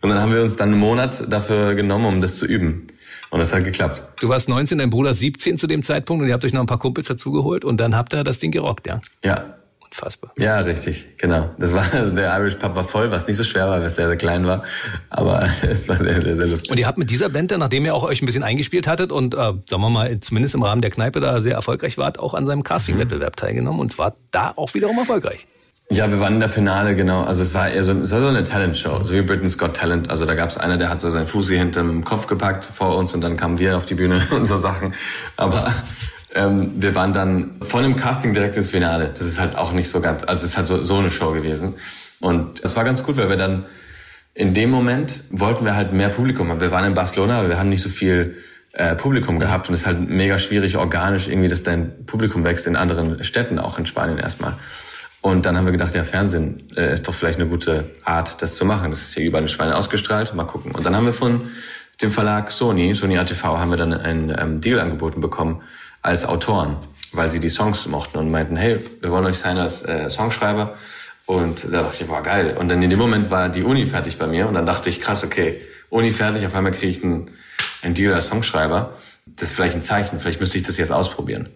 [0.01, 2.89] und dann haben wir uns dann einen Monat dafür genommen, um das zu üben.
[3.33, 4.05] Und das hat geklappt.
[4.21, 6.67] Du warst 19, dein Bruder 17 zu dem Zeitpunkt und ihr habt euch noch ein
[6.67, 9.01] paar Kumpels dazugeholt und dann habt ihr das Ding gerockt, ja?
[9.25, 9.55] Ja.
[9.81, 10.33] Unfassbar.
[10.39, 11.51] Ja, richtig, genau.
[11.59, 14.07] Das war, der Irish Pub war voll, was nicht so schwer war, weil es sehr,
[14.07, 14.65] sehr klein war.
[15.09, 16.71] Aber es war sehr, sehr, sehr lustig.
[16.71, 19.13] Und ihr habt mit dieser Band dann, nachdem ihr auch euch ein bisschen eingespielt hattet
[19.13, 22.35] und, äh, sagen wir mal, zumindest im Rahmen der Kneipe da sehr erfolgreich wart, auch
[22.35, 25.47] an seinem Casting-Wettbewerb teilgenommen und wart da auch wiederum erfolgreich.
[25.93, 27.23] Ja, wir waren in der Finale, genau.
[27.23, 30.09] Also es war eher so, es war so eine Talent-Show, so wie Britain's Got Talent.
[30.09, 32.97] Also da gab es einer, der hat so seinen Fuß hier hinterm Kopf gepackt vor
[32.97, 34.95] uns und dann kamen wir auf die Bühne und so Sachen.
[35.37, 35.71] Aber
[36.35, 39.13] ähm, wir waren dann von dem Casting direkt ins Finale.
[39.13, 41.33] Das ist halt auch nicht so ganz, also es ist halt so, so eine Show
[41.33, 41.75] gewesen.
[42.21, 43.67] Und es war ganz gut, weil wir dann
[44.33, 46.61] in dem Moment wollten wir halt mehr Publikum haben.
[46.63, 48.39] Wir waren in Barcelona, aber wir haben nicht so viel
[48.73, 52.67] äh, Publikum gehabt und es ist halt mega schwierig organisch irgendwie, dass dein Publikum wächst
[52.67, 54.55] in anderen Städten, auch in Spanien erstmal.
[55.23, 58.57] Und dann haben wir gedacht, ja, Fernsehen äh, ist doch vielleicht eine gute Art, das
[58.57, 58.91] zu machen.
[58.91, 60.35] Das ist ja überall in Spanien ausgestrahlt.
[60.35, 60.73] Mal gucken.
[60.73, 61.43] Und dann haben wir von
[62.03, 65.63] dem Verlag Sony, Sony ATV, haben wir dann einen ähm, Deal angeboten bekommen
[66.03, 66.77] als Autoren,
[67.13, 70.75] weil sie die Songs mochten und meinten, hey, wir wollen euch sein als äh, Songschreiber.
[71.25, 72.57] Und da dachte ich, war geil.
[72.59, 75.01] Und dann in dem Moment war die Uni fertig bei mir und dann dachte ich,
[75.01, 77.31] krass, okay, Uni fertig, auf einmal kriege ich einen,
[77.83, 78.99] einen Deal als Songschreiber.
[79.25, 81.49] Das ist vielleicht ein Zeichen, vielleicht müsste ich das jetzt ausprobieren.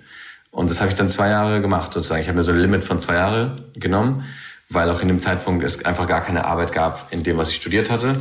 [0.56, 2.22] Und das habe ich dann zwei Jahre gemacht sozusagen.
[2.22, 4.25] Ich habe mir so ein Limit von zwei Jahre genommen,
[4.71, 7.56] weil auch in dem Zeitpunkt es einfach gar keine Arbeit gab in dem, was ich
[7.56, 8.16] studiert hatte,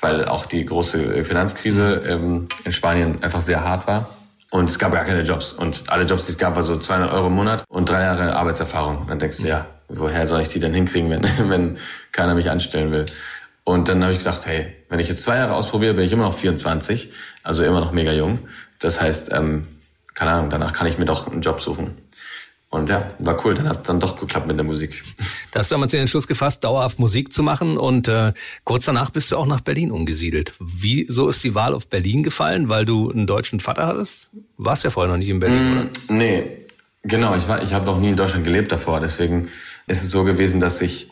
[0.00, 4.08] weil auch die große Finanzkrise ähm, in Spanien einfach sehr hart war.
[4.52, 5.52] Und es gab gar keine Jobs.
[5.52, 8.36] Und alle Jobs, die es gab, war so 200 Euro im Monat und drei Jahre
[8.36, 8.98] Arbeitserfahrung.
[8.98, 11.78] Und dann denkst du, ja, woher soll ich die denn hinkriegen, wenn, wenn
[12.12, 13.06] keiner mich anstellen will?
[13.64, 16.22] Und dann habe ich gedacht, hey, wenn ich jetzt zwei Jahre ausprobiere, bin ich immer
[16.22, 18.38] noch 24, also immer noch mega jung.
[18.78, 19.66] Das heißt, ähm,
[20.14, 21.94] keine Ahnung, danach kann ich mir doch einen Job suchen.
[22.70, 25.02] Und ja, war cool, dann hat dann doch geklappt mit der Musik.
[25.50, 29.10] Da hast du damals den Entschluss gefasst, dauerhaft Musik zu machen und äh, kurz danach
[29.10, 30.54] bist du auch nach Berlin umgesiedelt.
[30.60, 32.68] Wieso ist die Wahl auf Berlin gefallen?
[32.68, 34.30] Weil du einen deutschen Vater hattest?
[34.56, 35.90] Warst ja vorher noch nicht in Berlin, mm, oder?
[36.10, 36.58] Nee,
[37.02, 39.48] genau, ich war, ich habe noch nie in Deutschland gelebt davor, deswegen
[39.88, 41.09] ist es so gewesen, dass ich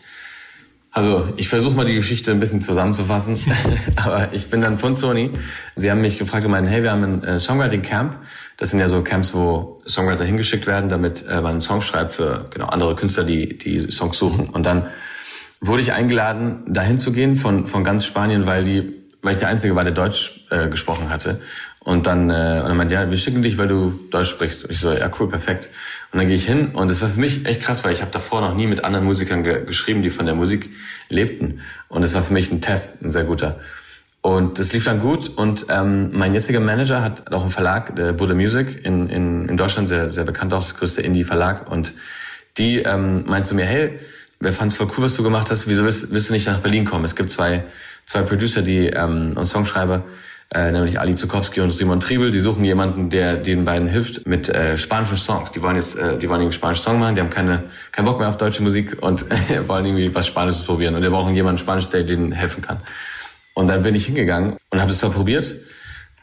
[0.90, 3.38] also ich versuche mal die Geschichte ein bisschen zusammenzufassen,
[3.96, 5.30] aber ich bin dann von Sony.
[5.76, 8.16] Sie haben mich gefragt und meinen, hey, wir haben ein äh, Songwriting Camp.
[8.56, 12.14] Das sind ja so Camps, wo Songwriter hingeschickt werden, damit äh, man einen Song schreibt
[12.14, 14.48] für genau andere Künstler, die die Songs suchen.
[14.48, 14.88] Und dann
[15.60, 19.48] wurde ich eingeladen, dahin zu gehen von von ganz Spanien, weil die weil ich der
[19.48, 21.40] Einzige war, der Deutsch äh, gesprochen hatte.
[21.80, 24.64] Und dann, äh, und dann meinte, ja, wir schicken dich, weil du Deutsch sprichst.
[24.64, 25.68] Und ich so, ja, cool, perfekt.
[26.12, 28.10] Und dann gehe ich hin und es war für mich echt krass, weil ich habe
[28.10, 30.70] davor noch nie mit anderen Musikern ge geschrieben, die von der Musik
[31.10, 31.60] lebten.
[31.88, 33.60] Und es war für mich ein Test, ein sehr guter.
[34.20, 38.12] Und das lief dann gut und ähm, mein jetziger Manager hat auch einen Verlag, der
[38.12, 41.70] Buddha Music in, in, in Deutschland, sehr, sehr bekannt auch, das größte Indie-Verlag.
[41.70, 41.94] Und
[42.56, 43.98] die ähm, meint zu mir, hey,
[44.40, 46.84] wer fand's voll cool, was du gemacht hast, wieso willst, willst du nicht nach Berlin
[46.84, 47.04] kommen?
[47.04, 47.64] Es gibt zwei,
[48.06, 50.04] zwei Producer, die ähm, und Songschreiber,
[50.54, 52.30] äh, nämlich Ali Zukowski und Simon Triebel.
[52.30, 55.50] Die suchen jemanden, der den beiden hilft mit äh, spanischen Songs.
[55.50, 58.18] Die wollen jetzt, äh, die wollen einen spanischen Song machen, die haben keine, keinen Bock
[58.18, 59.26] mehr auf deutsche Musik und
[59.68, 60.94] wollen irgendwie was Spanisches probieren.
[60.94, 62.80] Und wir brauchen jemanden Spanisch, der denen helfen kann.
[63.54, 65.56] Und dann bin ich hingegangen und habe das zwar probiert.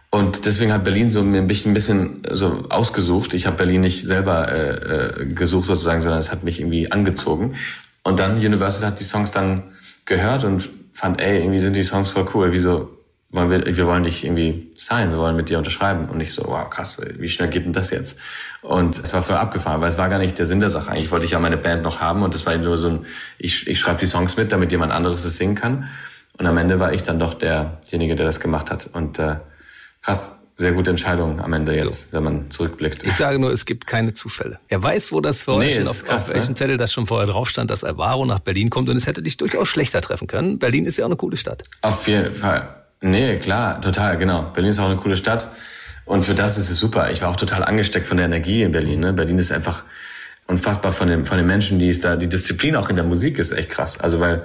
[0.09, 3.33] Und deswegen hat Berlin so ein bisschen, ein bisschen so ausgesucht.
[3.33, 7.57] Ich habe Berlin nicht selber äh, äh, gesucht sozusagen, sondern es hat mich irgendwie angezogen.
[8.01, 9.63] Und dann Universal hat die Songs dann
[10.05, 12.53] gehört und fand, ey, irgendwie sind die Songs voll cool.
[12.53, 12.94] Wieso
[13.35, 16.09] wollen wir, wir wollen dich irgendwie sein, wir wollen mit dir unterschreiben.
[16.09, 18.19] Und ich so, wow, krass, wie schnell geht denn das jetzt?
[18.61, 20.91] Und es war voll abgefahren, weil es war gar nicht der Sinn der Sache.
[20.91, 23.05] Eigentlich wollte ich ja meine Band noch haben und es war nur so ein,
[23.37, 25.89] ich, ich schreibe die Songs mit, damit jemand anderes es singen kann.
[26.37, 28.89] Und am Ende war ich dann doch derjenige, der das gemacht hat.
[28.91, 29.35] Und äh,
[30.01, 32.17] krass, sehr gute Entscheidung am Ende jetzt, so.
[32.17, 33.03] wenn man zurückblickt.
[33.03, 34.59] Ich sage nur, es gibt keine Zufälle.
[34.69, 36.55] Er weiß, wo das für nee, euch auf, krass, auf welchem ne?
[36.55, 39.35] Zettel das schon vorher drauf stand, dass Alvaro nach Berlin kommt und es hätte dich
[39.37, 40.57] durchaus schlechter treffen können.
[40.59, 41.63] Berlin ist ja auch eine coole Stadt.
[41.81, 42.84] Auf jeden Fall.
[43.07, 44.49] Nee, klar, total, genau.
[44.51, 45.49] Berlin ist auch eine coole Stadt.
[46.05, 47.11] Und für das ist es super.
[47.11, 48.99] Ich war auch total angesteckt von der Energie in Berlin.
[48.99, 49.13] Ne?
[49.13, 49.83] Berlin ist einfach
[50.47, 53.37] unfassbar von den, von den Menschen, die es da, die Disziplin auch in der Musik
[53.37, 53.99] ist echt krass.
[53.99, 54.43] Also weil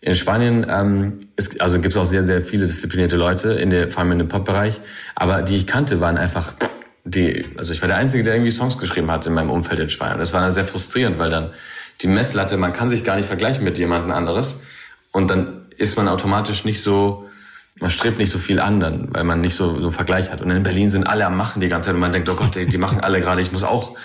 [0.00, 3.90] In Spanien ähm, ist, also gibt es auch sehr, sehr viele disziplinierte Leute, in der,
[3.90, 4.80] vor allem in dem Pop-Bereich.
[5.14, 6.54] Aber die ich kannte, waren einfach
[7.04, 9.90] die, also ich war der Einzige, der irgendwie Songs geschrieben hat in meinem Umfeld in
[9.90, 10.18] Spanien.
[10.18, 11.50] Das war dann sehr frustrierend, weil dann
[12.00, 14.62] die Messlatte, man kann sich gar nicht vergleichen mit jemandem anderes.
[15.12, 17.27] Und dann ist man automatisch nicht so,
[17.80, 20.42] man strebt nicht so viel an dann, weil man nicht so, so einen Vergleich hat.
[20.42, 22.54] Und in Berlin sind alle am Machen die ganze Zeit und man denkt, oh Gott,
[22.54, 23.96] die, die machen alle gerade, ich muss auch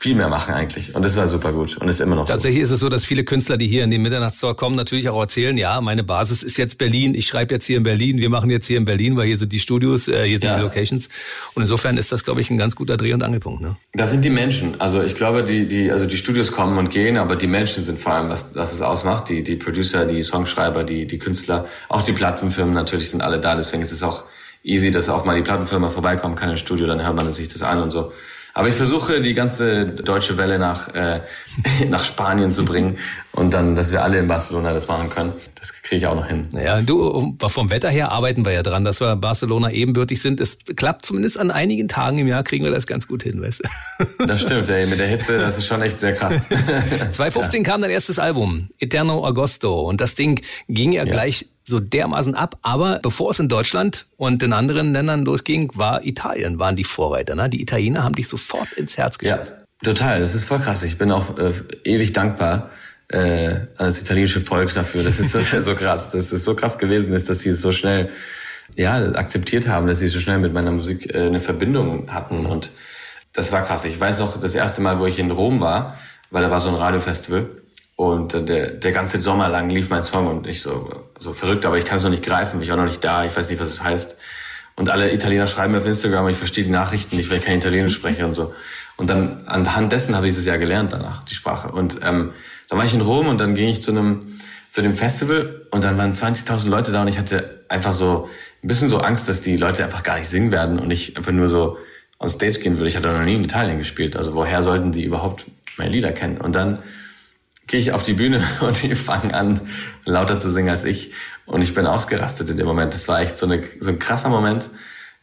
[0.00, 0.94] viel mehr machen eigentlich.
[0.94, 2.64] Und das war super gut und ist immer noch Tatsächlich so.
[2.64, 5.58] ist es so, dass viele Künstler, die hier in den Mitternachtstalk kommen, natürlich auch erzählen,
[5.58, 8.66] ja, meine Basis ist jetzt Berlin, ich schreibe jetzt hier in Berlin, wir machen jetzt
[8.66, 10.56] hier in Berlin, weil hier sind die Studios, äh, hier sind ja.
[10.56, 11.10] die Locations.
[11.52, 13.60] Und insofern ist das, glaube ich, ein ganz guter Dreh- und Angelpunkt.
[13.60, 13.76] Ne?
[13.92, 14.80] Das sind die Menschen.
[14.80, 18.00] Also ich glaube, die, die, also die Studios kommen und gehen, aber die Menschen sind
[18.00, 19.28] vor allem, was, was es ausmacht.
[19.28, 23.54] Die, die Producer, die Songschreiber, die, die Künstler, auch die Plattenfirmen natürlich sind alle da.
[23.54, 24.24] Deswegen ist es auch
[24.62, 27.62] easy, dass auch mal die Plattenfirma vorbeikommen kann ins Studio, dann hört man sich das
[27.62, 28.12] an und so.
[28.54, 31.20] Aber ich versuche, die ganze deutsche Welle nach, äh,
[31.88, 32.98] nach Spanien zu bringen
[33.32, 35.32] und dann, dass wir alle in Barcelona das machen können.
[35.54, 36.48] Das kriege ich auch noch hin.
[36.52, 40.40] Naja, du, vom Wetter her arbeiten wir ja dran, dass wir Barcelona ebenbürtig sind.
[40.40, 43.60] Es klappt zumindest an einigen Tagen im Jahr, kriegen wir das ganz gut hin, weißt
[43.60, 43.68] du?
[44.26, 46.34] Das stimmt, ey, mit der Hitze, das ist schon echt sehr krass.
[47.10, 47.70] 2015 ja.
[47.70, 49.80] kam dein erstes Album, Eterno Agosto.
[49.80, 51.12] Und das Ding ging ja, ja.
[51.12, 52.58] gleich so dermaßen ab.
[52.62, 57.34] Aber bevor es in Deutschland und in anderen Ländern losging, war Italien, waren die Vorreiter.
[57.36, 57.48] Ne?
[57.48, 59.54] Die Italiener haben dich sofort ins Herz geschossen.
[59.58, 60.20] Ja, total.
[60.20, 60.82] Das ist voll krass.
[60.82, 61.52] Ich bin auch äh,
[61.84, 62.70] ewig dankbar
[63.10, 65.02] äh, an das italienische Volk dafür.
[65.02, 66.12] Das ist, das ist so krass.
[66.12, 68.10] Das ist so krass gewesen ist, dass sie es so schnell
[68.76, 72.46] ja, akzeptiert haben, dass sie so schnell mit meiner Musik äh, eine Verbindung hatten.
[72.46, 72.70] Und
[73.32, 73.84] das war krass.
[73.84, 75.96] Ich weiß noch, das erste Mal, wo ich in Rom war,
[76.30, 77.48] weil da war so ein Radiofestival
[77.96, 81.76] und der, der ganze Sommer lang lief mein Song und ich so, so verrückt, aber
[81.76, 83.68] ich kann es noch nicht greifen, ich war noch nicht da, ich weiß nicht, was
[83.68, 84.16] es heißt.
[84.76, 87.58] Und alle Italiener schreiben mir auf Instagram, ich verstehe die Nachrichten nicht, weil ich kein
[87.58, 88.54] Italienisch spreche und so.
[88.96, 91.72] Und dann anhand dessen habe ich dieses Jahr gelernt danach, die Sprache.
[91.72, 92.32] Und ähm,
[92.70, 94.38] dann war ich in Rom und dann ging ich zu einem
[94.70, 98.28] zu dem Festival und dann waren 20.000 Leute da und ich hatte einfach so
[98.62, 101.32] ein bisschen so Angst, dass die Leute einfach gar nicht singen werden und ich einfach
[101.32, 101.76] nur so
[102.20, 102.88] on Stage gehen würde.
[102.88, 106.36] Ich hatte noch nie in Italien gespielt, also woher sollten die überhaupt meine Lieder kennen?
[106.36, 106.80] Und dann
[107.66, 109.62] gehe ich auf die Bühne und die fangen an,
[110.04, 111.10] lauter zu singen als ich.
[111.46, 112.94] Und ich bin ausgerastet in dem Moment.
[112.94, 114.70] Das war echt so, eine, so ein krasser Moment.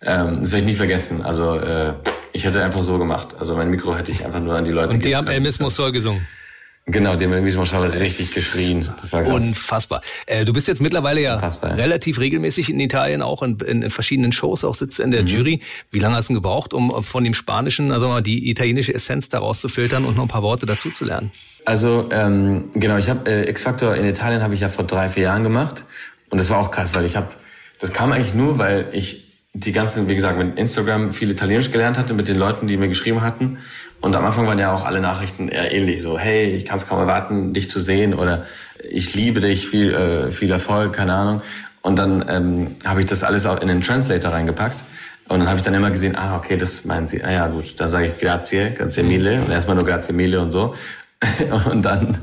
[0.01, 1.21] Ähm, das werde ich nie vergessen.
[1.21, 1.93] Also äh,
[2.33, 3.35] ich hätte einfach so gemacht.
[3.39, 5.69] Also mein Mikro hätte ich einfach nur an die Leute Und die haben El Mismo
[5.69, 6.27] Soll gesungen.
[6.89, 8.89] Genau, dem Mismo Soll richtig geschrien.
[9.01, 9.33] Das war krass.
[9.33, 10.01] Unfassbar.
[10.25, 13.89] Äh, du bist jetzt mittlerweile ja Unfassbar, relativ regelmäßig in Italien, auch in, in, in
[13.89, 15.27] verschiedenen Shows, auch sitzt in der mhm.
[15.27, 15.59] Jury.
[15.91, 19.59] Wie lange hast du gebraucht, um von dem Spanischen, also mal die italienische Essenz daraus
[19.59, 21.31] zu filtern und noch ein paar Worte dazu zu lernen?
[21.65, 25.23] Also ähm, genau, ich habe äh, X-Factor in Italien habe ich ja vor drei vier
[25.23, 25.83] Jahren gemacht
[26.29, 27.27] und das war auch krass, weil ich habe,
[27.81, 31.97] das kam eigentlich nur, weil ich die ganzen, wie gesagt, mit Instagram viel Italienisch gelernt
[31.97, 33.57] hatte mit den Leuten, die mir geschrieben hatten
[34.01, 36.87] und am Anfang waren ja auch alle Nachrichten eher ähnlich, so hey, ich kann es
[36.87, 38.45] kaum erwarten, dich zu sehen oder
[38.89, 41.41] ich liebe dich, viel äh, viel Erfolg, keine Ahnung.
[41.81, 44.83] Und dann ähm, habe ich das alles auch in den Translator reingepackt.
[45.29, 47.23] Und dann habe ich dann immer gesehen, ah, okay, das meinen sie.
[47.23, 50.51] Ah ja, gut, dann sage ich grazie, grazie mille und erstmal nur grazie mille und
[50.51, 50.75] so.
[51.71, 52.17] und dann, und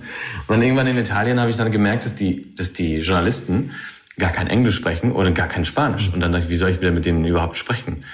[0.49, 3.73] dann irgendwann in Italien habe ich dann gemerkt, dass die, dass die Journalisten
[4.19, 6.11] gar kein Englisch sprechen oder gar kein Spanisch.
[6.13, 8.05] Und dann dachte ich, wie soll ich wieder mit denen überhaupt sprechen?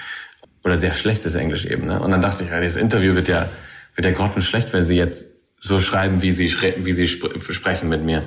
[0.63, 1.87] Oder sehr schlechtes Englisch eben.
[1.87, 1.99] Ne?
[1.99, 3.49] Und dann dachte ich, ja, das Interview wird ja,
[3.95, 5.25] wird ja grottenschlecht, wenn sie jetzt
[5.59, 8.23] so schreiben, wie sie, wie sie sp sprechen mit mir.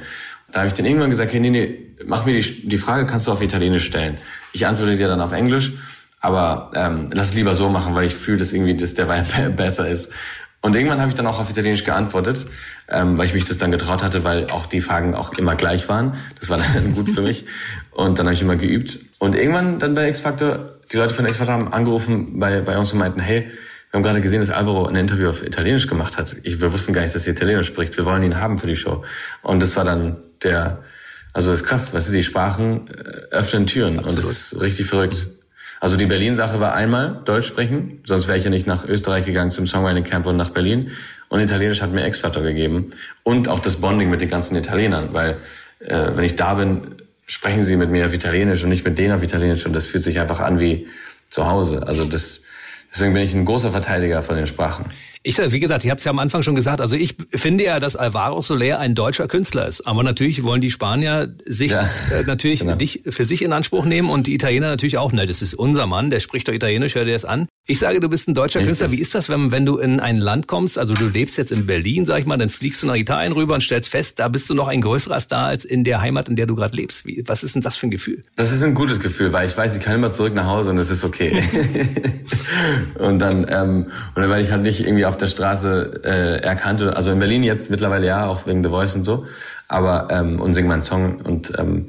[0.53, 3.27] Da habe ich dann irgendwann gesagt, hey, nee, nee, mach mir die, die Frage, kannst
[3.27, 4.17] du auf Italienisch stellen.
[4.53, 5.73] Ich antworte dir dann auf Englisch,
[6.21, 9.25] aber ähm, lass lieber so machen, weil ich fühle, dass irgendwie das der Wein
[9.57, 10.13] besser ist.
[10.61, 12.47] Und irgendwann habe ich dann auch auf Italienisch geantwortet,
[12.89, 15.89] ähm, weil ich mich das dann getraut hatte, weil auch die Fragen auch immer gleich
[15.91, 16.15] waren.
[16.41, 17.45] Das war dann gut für mich.
[17.91, 18.99] Und dann habe ich immer geübt.
[19.19, 22.93] Und irgendwann dann bei X Factor, die Leute von Factor haben angerufen bei, bei uns
[22.93, 23.51] und meinten, hey,
[23.91, 26.37] wir haben gerade gesehen, dass Alvaro ein Interview auf Italienisch gemacht hat.
[26.43, 27.97] Ich, wir wussten gar nicht, dass er Italienisch spricht.
[27.97, 29.05] Wir wollen ihn haben für die Show.
[29.43, 30.83] Und das war dann der,
[31.33, 33.99] also das ist krass, weißt du, die Sprachen äh, öffnen Türen.
[33.99, 34.19] Absolut.
[34.19, 35.29] Und das ist richtig verrückt.
[35.81, 39.51] Also die Berlin-Sache war einmal Deutsch sprechen, sonst wäre ich ja nicht nach Österreich gegangen
[39.51, 40.91] zum Songwriting Camp und nach Berlin.
[41.29, 42.91] Und Italienisch hat mir X-Factor gegeben.
[43.23, 45.37] Und auch das Bonding mit den ganzen Italienern, weil
[45.81, 49.15] äh, wenn ich da bin, sprechen sie mit mir auf Italienisch und nicht mit denen
[49.15, 50.87] auf Italienisch und das fühlt sich einfach an wie
[51.29, 51.87] zu Hause.
[51.87, 52.43] Also das,
[52.93, 54.87] deswegen bin ich ein großer Verteidiger von den Sprachen.
[55.27, 57.81] Ich, wie gesagt, ich habe es ja am Anfang schon gesagt, also ich finde ja,
[57.81, 59.87] dass Alvaro Soler ein deutscher Künstler ist.
[59.87, 62.75] Aber natürlich wollen die Spanier sich ja, äh, natürlich genau.
[62.75, 65.13] dich für sich in Anspruch nehmen und die Italiener natürlich auch.
[65.13, 67.49] Ne, das ist unser Mann, der spricht doch Italienisch, hört dir das an.
[67.67, 68.79] Ich sage, du bist ein deutscher Richtig.
[68.79, 68.91] Künstler.
[68.91, 70.79] Wie ist das, wenn, wenn du in ein Land kommst?
[70.79, 73.55] Also du lebst jetzt in Berlin, sag ich mal, dann fliegst du nach Italien rüber
[73.55, 76.37] und stellst fest, da bist du noch ein größerer Star als in der Heimat, in
[76.37, 77.07] der du gerade lebst.
[77.07, 78.21] Wie, was ist denn das für ein Gefühl?
[78.37, 80.79] Das ist ein gutes Gefühl, weil ich weiß, ich kann immer zurück nach Hause und
[80.79, 81.43] es ist okay.
[82.99, 86.83] und dann, ähm, und dann werde ich halt nicht irgendwie auf der Straße äh, erkannt.
[86.83, 89.25] Also in Berlin jetzt mittlerweile ja, auch wegen The Voice und so.
[89.69, 91.87] Aber ähm, und sing meinen Song und ähm,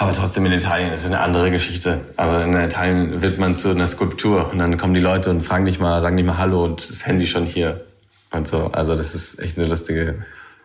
[0.00, 2.00] aber trotzdem in Italien ist es eine andere Geschichte.
[2.16, 5.66] Also in Italien wird man zu einer Skulptur und dann kommen die Leute und fragen
[5.66, 7.84] dich mal, sagen dich mal Hallo und das Handy schon hier
[8.30, 8.68] und so.
[8.68, 10.24] Also das ist echt eine lustige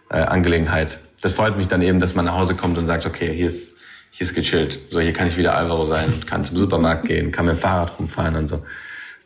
[0.09, 1.01] äh, Angelegenheit.
[1.21, 3.75] Das freut mich dann eben, dass man nach Hause kommt und sagt, okay, hier ist
[4.09, 4.79] hier ist gechillt.
[4.89, 7.99] So hier kann ich wieder Alvaro sein, kann zum Supermarkt gehen, kann mit dem Fahrrad
[7.99, 8.63] rumfahren und so.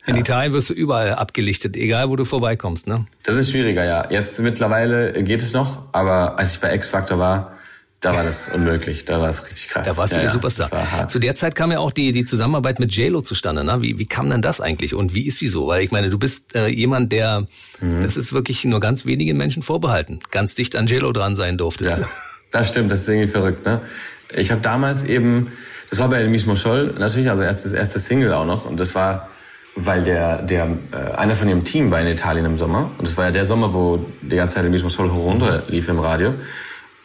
[0.07, 3.05] In Italien wirst du überall abgelichtet, egal wo du vorbeikommst, ne?
[3.21, 4.09] Das ist schwieriger, ja.
[4.09, 7.58] Jetzt mittlerweile geht es noch, aber als ich bei X Factor war,
[8.01, 9.85] da war das unmöglich, da war es richtig krass.
[9.85, 11.07] Da warst du ja, der Superstar.
[11.09, 13.65] Zu der Zeit kam ja auch die, die Zusammenarbeit mit JLo zustande.
[13.65, 13.81] Ne?
[13.81, 15.67] Wie, wie kam denn das eigentlich und wie ist sie so?
[15.67, 17.45] Weil ich meine, du bist äh, jemand, der,
[17.81, 18.01] mhm.
[18.01, 21.85] das ist wirklich nur ganz wenigen Menschen vorbehalten, ganz dicht an JLo dran sein durfte.
[21.85, 21.97] Ja,
[22.51, 23.65] das stimmt, das ist irgendwie verrückt.
[23.65, 23.81] Ne?
[24.33, 25.51] Ich habe damals eben,
[25.89, 28.95] das war bei El Mismo Scholl natürlich, also erstes erste Single auch noch und das
[28.95, 29.29] war
[29.75, 33.15] weil der, der äh, einer von ihrem Team war in Italien im Sommer und das
[33.17, 36.33] war ja der Sommer, wo die ganze Zeit Mismo Scholl hoch runter lief im Radio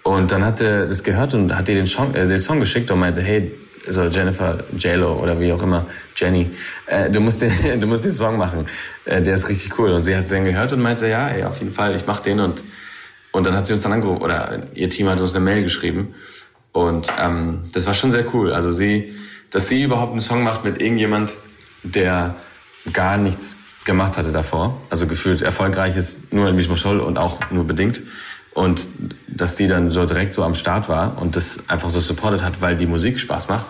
[0.05, 2.91] und dann hat er das gehört und hat ihr den Song, äh, den Song geschickt
[2.91, 3.53] und meinte, hey,
[3.87, 5.85] so Jennifer JLo oder wie auch immer,
[6.17, 6.51] Jenny,
[6.87, 8.67] äh, du musst den, du musst den Song machen,
[9.05, 9.91] äh, der ist richtig cool.
[9.91, 12.21] Und sie hat es dann gehört und meinte, ja, ey, auf jeden Fall, ich mach
[12.21, 12.39] den.
[12.39, 12.63] Und
[13.35, 16.15] und dann hat sie uns dann angerufen oder ihr Team hat uns eine Mail geschrieben.
[16.71, 18.53] Und ähm, das war schon sehr cool.
[18.53, 19.13] Also sie,
[19.51, 21.37] dass sie überhaupt einen Song macht mit irgendjemand,
[21.83, 22.37] der
[22.93, 27.41] gar nichts gemacht hatte davor, also gefühlt erfolgreich ist nur in Michmo Scholl und auch
[27.51, 28.03] nur bedingt
[28.55, 28.89] und
[29.27, 32.61] dass die dann so direkt so am Start war und das einfach so supportet hat,
[32.61, 33.67] weil die Musik Spaß macht,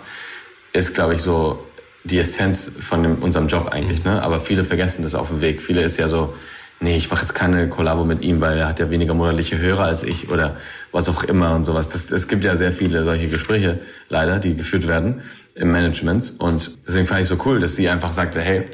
[0.72, 1.64] ist, glaube ich, so
[2.04, 4.04] die Essenz von dem, unserem Job eigentlich.
[4.04, 4.22] Ne?
[4.22, 5.62] Aber viele vergessen das auf dem Weg.
[5.62, 6.34] Viele ist ja so,
[6.80, 9.84] nee, ich mache jetzt keine Kollabo mit ihm, weil er hat ja weniger monatliche Hörer
[9.84, 10.58] als ich oder
[10.92, 11.88] was auch immer und sowas.
[11.88, 15.22] Das, es gibt ja sehr viele solche Gespräche, leider, die geführt werden
[15.54, 16.34] im Management.
[16.38, 18.66] Und deswegen fand ich so cool, dass sie einfach sagte, hey,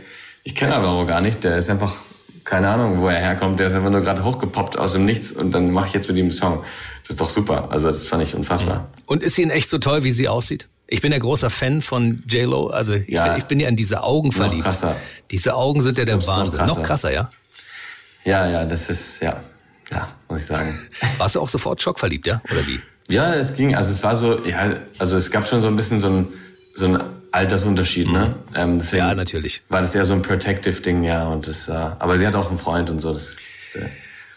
[0.42, 2.02] ich kenne Alvaro gar nicht, der ist einfach
[2.44, 5.53] keine Ahnung, wo er herkommt, der ist einfach nur gerade hochgepoppt aus dem Nichts und
[5.53, 6.64] dann mache ich jetzt mit ihm einen Song.
[7.03, 7.68] Das ist doch super.
[7.70, 8.88] Also das fand ich unfassbar.
[9.07, 10.68] Und ist sie ihn echt so toll, wie sie aussieht?
[10.87, 12.68] Ich bin ja großer Fan von J-Lo.
[12.68, 14.59] Also ich, ja, ich, bin ja in diese Augen verliebt.
[14.59, 14.96] Noch krasser.
[15.31, 16.59] Diese Augen sind ja der Wahnsinn.
[16.59, 16.81] Noch krasser.
[16.81, 17.31] noch krasser, ja?
[18.24, 19.40] Ja, ja, das ist, ja,
[19.90, 20.68] ja, muss ich sagen.
[21.18, 22.42] Warst du auch sofort schockverliebt, ja?
[22.50, 22.81] Oder wie?
[23.09, 23.74] Ja, es ging.
[23.74, 26.29] Also es war so, ja, also es gab schon so ein bisschen so ein,
[26.74, 28.12] so ein Altersunterschied, mhm.
[28.12, 28.34] ne?
[28.54, 29.62] Ähm, deswegen ja, natürlich.
[29.68, 31.26] War das ja so ein Protective-Ding, ja.
[31.28, 33.12] Und das, äh, aber sie hat auch einen Freund und so.
[33.12, 33.88] Das, das äh,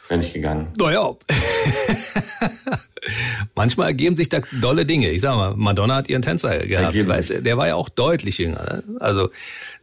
[0.08, 0.70] wäre nicht gegangen.
[0.78, 1.16] Naja.
[3.56, 5.10] Manchmal ergeben sich da dolle Dinge.
[5.10, 6.96] Ich sag mal, Madonna hat ihren Tänzer gehabt.
[7.08, 8.64] Weißt, der war ja auch deutlich jünger.
[8.64, 8.84] Ne?
[9.00, 9.30] Also,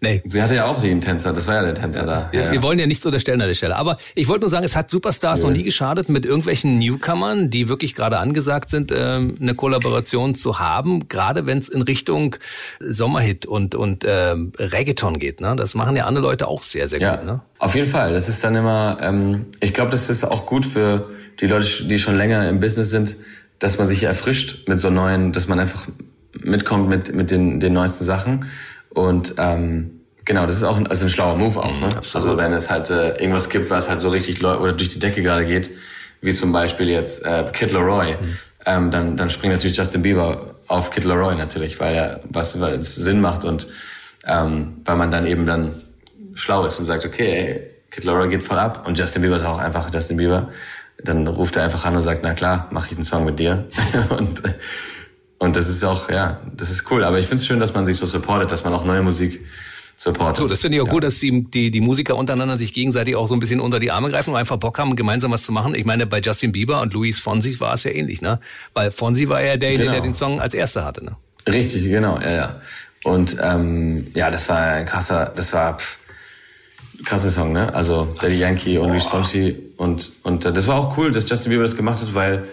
[0.01, 0.23] nee.
[0.27, 1.33] Sie hatte ja auch den Tänzer.
[1.33, 2.07] Das war ja der Tänzer ja.
[2.07, 2.31] da.
[2.33, 2.53] Ja.
[2.53, 3.77] Wir wollen ja nichts unterstellen an der Stelle.
[3.77, 7.69] Aber ich wollte nur sagen, es hat Superstars noch nie geschadet, mit irgendwelchen Newcomern, die
[7.69, 11.09] wirklich gerade angesagt sind, ähm, eine Kollaboration zu haben.
[11.09, 12.37] Gerade wenn es in Richtung
[12.81, 15.41] Sommerhit und, und ähm, Reggaeton geht.
[15.41, 15.55] Ne?
[15.57, 17.25] Das machen ja andere Leute auch sehr, sehr gut.
[17.25, 17.41] Ne?
[17.59, 18.13] Auf jeden Fall.
[18.13, 21.11] Das ist dann immer, ähm, ich glaube, das ist auch gut für
[21.41, 23.17] die Leute, die schon länger im Business sind,
[23.59, 25.87] dass man sich erfrischt mit so neuen, dass man einfach
[26.43, 28.47] mitkommt mit, mit den, den neuesten Sachen.
[28.91, 31.81] Und ähm, genau, das ist auch ein, also ein schlauer Move auch.
[31.81, 31.89] Ne?
[31.89, 34.99] Mhm, also wenn es halt äh, irgendwas gibt, was halt so richtig oder durch die
[34.99, 35.71] Decke gerade geht,
[36.21, 38.39] wie zum Beispiel jetzt äh, Kid Leroy, mhm.
[38.67, 42.81] ähm, dann, dann springt natürlich Justin Bieber auf Kid Leroy natürlich, weil er was weil
[42.81, 43.69] es Sinn macht und
[44.27, 45.75] ähm, weil man dann eben dann
[46.35, 49.45] schlau ist und sagt, okay, ey, Kid Leroy geht voll ab und Justin Bieber ist
[49.45, 50.51] auch einfach Justin Bieber
[51.05, 53.67] dann ruft er einfach an und sagt, na klar, mache ich einen Song mit dir.
[54.19, 54.43] und,
[55.41, 57.03] und das ist auch, ja, das ist cool.
[57.03, 59.41] Aber ich finde es schön, dass man sich so supportet, dass man auch neue Musik
[59.97, 60.37] supportet.
[60.37, 60.93] So, das finde ich auch ja.
[60.93, 63.91] gut, dass die, die, die Musiker untereinander sich gegenseitig auch so ein bisschen unter die
[63.91, 65.75] Arme greifen und einfach Bock haben, gemeinsam was zu machen.
[65.75, 68.39] Ich meine, bei Justin Bieber und Luis Fonsi war es ja ähnlich, ne?
[68.75, 69.93] Weil Fonsi war ja derjenige, genau.
[69.93, 71.17] der den Song als erster hatte, ne?
[71.49, 72.61] Richtig, genau, ja, ja.
[73.05, 76.01] Und ähm, ja, das war ein krasser, das war pff,
[77.07, 77.75] krasser Song, ne?
[77.75, 81.49] Also Daddy Yankee und Luis Fonsi und und äh, das war auch cool, dass Justin
[81.53, 82.47] Bieber das gemacht hat, weil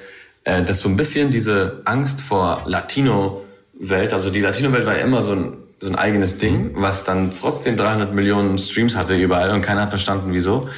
[0.47, 5.21] äh, das so ein bisschen diese Angst vor Latino-Welt, also die Latino-Welt war ja immer
[5.21, 9.61] so ein so ein eigenes Ding, was dann trotzdem 300 Millionen Streams hatte überall und
[9.61, 10.69] keiner hat verstanden, wieso,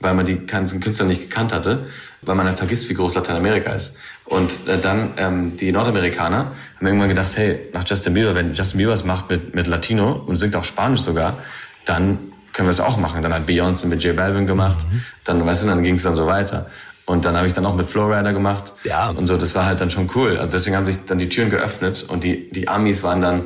[0.00, 1.86] weil man die ganzen Künstler nicht gekannt hatte,
[2.22, 3.98] weil man dann vergisst, wie groß Lateinamerika ist.
[4.24, 8.78] Und äh, dann ähm, die Nordamerikaner haben irgendwann gedacht, hey, nach Justin Bieber, wenn Justin
[8.78, 11.38] Bieber es macht mit, mit Latino und singt auch Spanisch sogar,
[11.84, 12.18] dann
[12.52, 13.22] können wir es auch machen.
[13.22, 15.04] Dann hat Beyoncé mit J Balvin gemacht, mhm.
[15.22, 16.66] dann, weißt du, dann ging es dann so weiter.
[17.08, 18.74] Und dann habe ich dann auch mit Flowrider gemacht.
[18.84, 19.08] Ja.
[19.08, 20.36] Und so, das war halt dann schon cool.
[20.36, 23.44] Also deswegen haben sich dann die Türen geöffnet und die, die Amis waren dann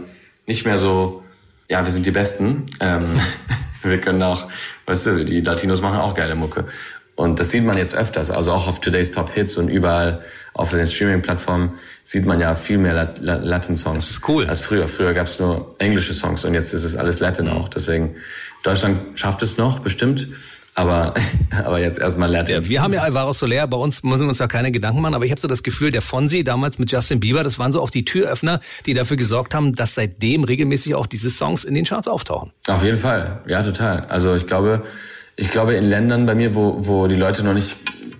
[0.48, 1.22] nicht mehr so,
[1.68, 3.04] ja, wir sind die Besten, ähm,
[3.84, 4.48] wir können auch,
[4.86, 6.64] weißt du, die Latinos machen auch geile Mucke.
[7.14, 10.22] Und das sieht man jetzt öfters, also auch auf Today's Top Hits und überall
[10.54, 14.06] auf den Streaming-Plattformen sieht man ja viel mehr Lat Latin-Songs.
[14.06, 14.48] Das ist cool.
[14.48, 14.88] Als früher.
[14.88, 17.68] Früher gab es nur englische Songs und jetzt ist es alles Latin auch.
[17.68, 18.16] Deswegen,
[18.64, 20.26] Deutschland schafft es noch, bestimmt.
[20.74, 21.12] Aber,
[21.64, 22.54] aber jetzt erstmal Latin.
[22.54, 25.14] Ja, wir haben ja Alvaro Soler, bei uns müssen wir uns ja keine Gedanken machen,
[25.14, 27.82] aber ich habe so das Gefühl, der Fonsi damals mit Justin Bieber, das waren so
[27.82, 31.84] auch die Türöffner, die dafür gesorgt haben, dass seitdem regelmäßig auch diese Songs in den
[31.84, 32.52] Charts auftauchen.
[32.68, 34.06] Auf jeden Fall, ja, total.
[34.08, 34.82] Also ich glaube,
[35.36, 37.76] ich glaube, in Ländern bei mir, wo, wo die Leute noch nicht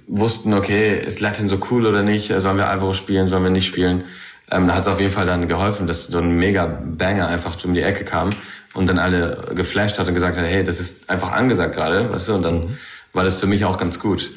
[0.07, 3.67] wussten, okay, ist Latin so cool oder nicht, sollen wir Alvaro spielen, sollen wir nicht
[3.67, 4.05] spielen,
[4.51, 7.63] ähm, da hat es auf jeden Fall dann geholfen, dass so ein mega Banger einfach
[7.65, 8.31] um die Ecke kam
[8.75, 12.29] und dann alle geflasht hat und gesagt hat, hey, das ist einfach angesagt gerade, weißt
[12.29, 12.79] du, und dann
[13.13, 14.31] war das für mich auch ganz gut.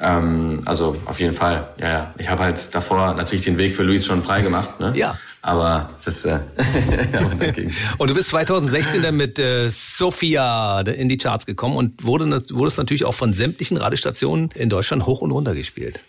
[0.00, 2.14] Ähm, also auf jeden Fall, ja, ja.
[2.18, 4.92] Ich habe halt davor natürlich den Weg für Luis schon frei gemacht, ne?
[4.96, 5.16] Ja.
[5.42, 6.24] Aber das.
[6.24, 6.38] Äh,
[7.98, 12.78] und du bist 2016 dann mit äh, Sophia in die Charts gekommen und wurde wurdest
[12.78, 16.00] natürlich auch von sämtlichen Radiostationen in Deutschland hoch und runter gespielt.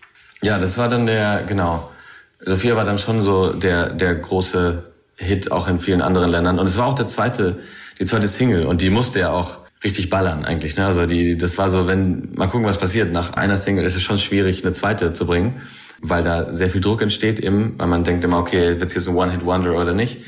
[0.41, 1.91] Ja, das war dann der genau.
[2.39, 4.92] Sophia war dann schon so der der große
[5.23, 7.59] Hit auch in vielen anderen Ländern und es war auch der zweite
[7.99, 10.77] die zweite Single und die musste ja auch richtig ballern eigentlich.
[10.77, 10.85] Ne?
[10.85, 13.11] Also die, das war so, wenn mal gucken, was passiert.
[13.11, 15.61] Nach einer Single ist es schon schwierig, eine zweite zu bringen
[16.03, 19.15] weil da sehr viel Druck entsteht eben, weil man denkt immer, okay, wird's jetzt ein
[19.15, 20.25] One-Hit-Wonder oder nicht?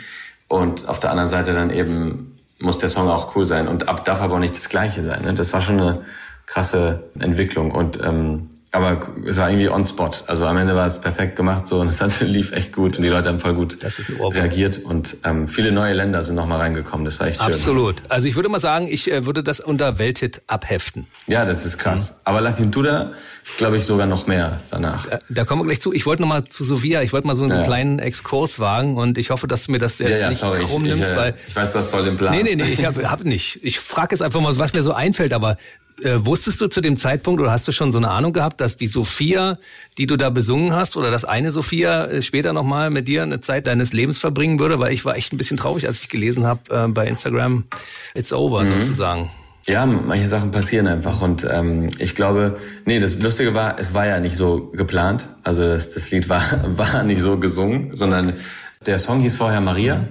[0.48, 4.06] Und auf der anderen Seite dann eben muss der Song auch cool sein und ab
[4.06, 5.24] darf aber auch nicht das Gleiche sein.
[5.24, 5.34] Ne?
[5.34, 6.02] Das war schon eine
[6.46, 10.12] krasse Entwicklung und ähm, aber es war irgendwie on spot.
[10.28, 13.10] Also am Ende war es perfekt gemacht so und es lief echt gut und die
[13.10, 17.06] Leute haben voll gut reagiert und ähm, viele neue Länder sind nochmal reingekommen.
[17.06, 17.54] Das war echt schön.
[17.54, 18.04] Absolut.
[18.10, 21.08] Also ich würde mal sagen, ich äh, würde das unter Welthit abheften.
[21.28, 22.12] Ja, das ist krass.
[22.12, 22.18] Mhm.
[22.26, 23.14] Aber Latin Duda,
[23.58, 25.08] glaube ich, sogar noch mehr danach.
[25.08, 25.94] Da, da kommen wir gleich zu.
[25.94, 27.64] Ich wollte nochmal zu Sophia, ich wollte mal so einen ja.
[27.64, 30.60] kleinen Exkurs wagen und ich hoffe, dass du mir das jetzt ja, ja, nicht sorry,
[30.60, 31.36] krumm nimmst, ich, äh, weil...
[31.48, 32.36] Ich weiß, was soll im Plan.
[32.36, 33.60] Nee, nee, nee, ich habe hab nicht.
[33.64, 35.56] Ich frage jetzt einfach mal, was mir so einfällt, aber
[36.02, 38.78] äh, wusstest du zu dem Zeitpunkt oder hast du schon so eine Ahnung gehabt, dass
[38.78, 39.58] die Sophia,
[39.98, 43.42] die du da besungen hast, oder das eine Sophia äh, später nochmal mit dir eine
[43.42, 44.80] Zeit deines Lebens verbringen würde?
[44.80, 47.66] Weil ich war echt ein bisschen traurig, als ich gelesen habe äh, bei Instagram,
[48.14, 48.68] it's over mhm.
[48.68, 49.30] sozusagen.
[49.68, 54.06] Ja, manche Sachen passieren einfach und ähm, ich glaube, nee, das Lustige war, es war
[54.06, 55.30] ja nicht so geplant.
[55.44, 56.44] Also das, das Lied war
[56.78, 58.34] war nicht so gesungen, sondern
[58.86, 60.08] der Song hieß vorher Maria,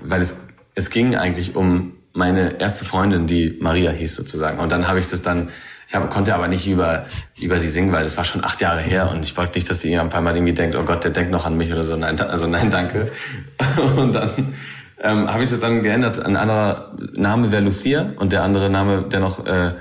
[0.00, 0.36] weil es
[0.78, 4.58] es ging eigentlich um meine erste Freundin, die Maria hieß sozusagen.
[4.58, 5.50] Und dann habe ich das dann,
[5.88, 7.06] ich hab, konnte aber nicht über,
[7.40, 9.80] über sie singen, weil das war schon acht Jahre her und ich wollte nicht, dass
[9.80, 11.96] sie irgendwann mal irgendwie denkt, oh Gott, der denkt noch an mich oder so.
[11.96, 13.10] Nein, also nein, danke.
[13.96, 14.54] Und dann
[15.00, 16.24] ähm, habe ich das dann geändert.
[16.24, 19.72] Ein anderer Name wäre Lucia und der andere Name, der noch, äh,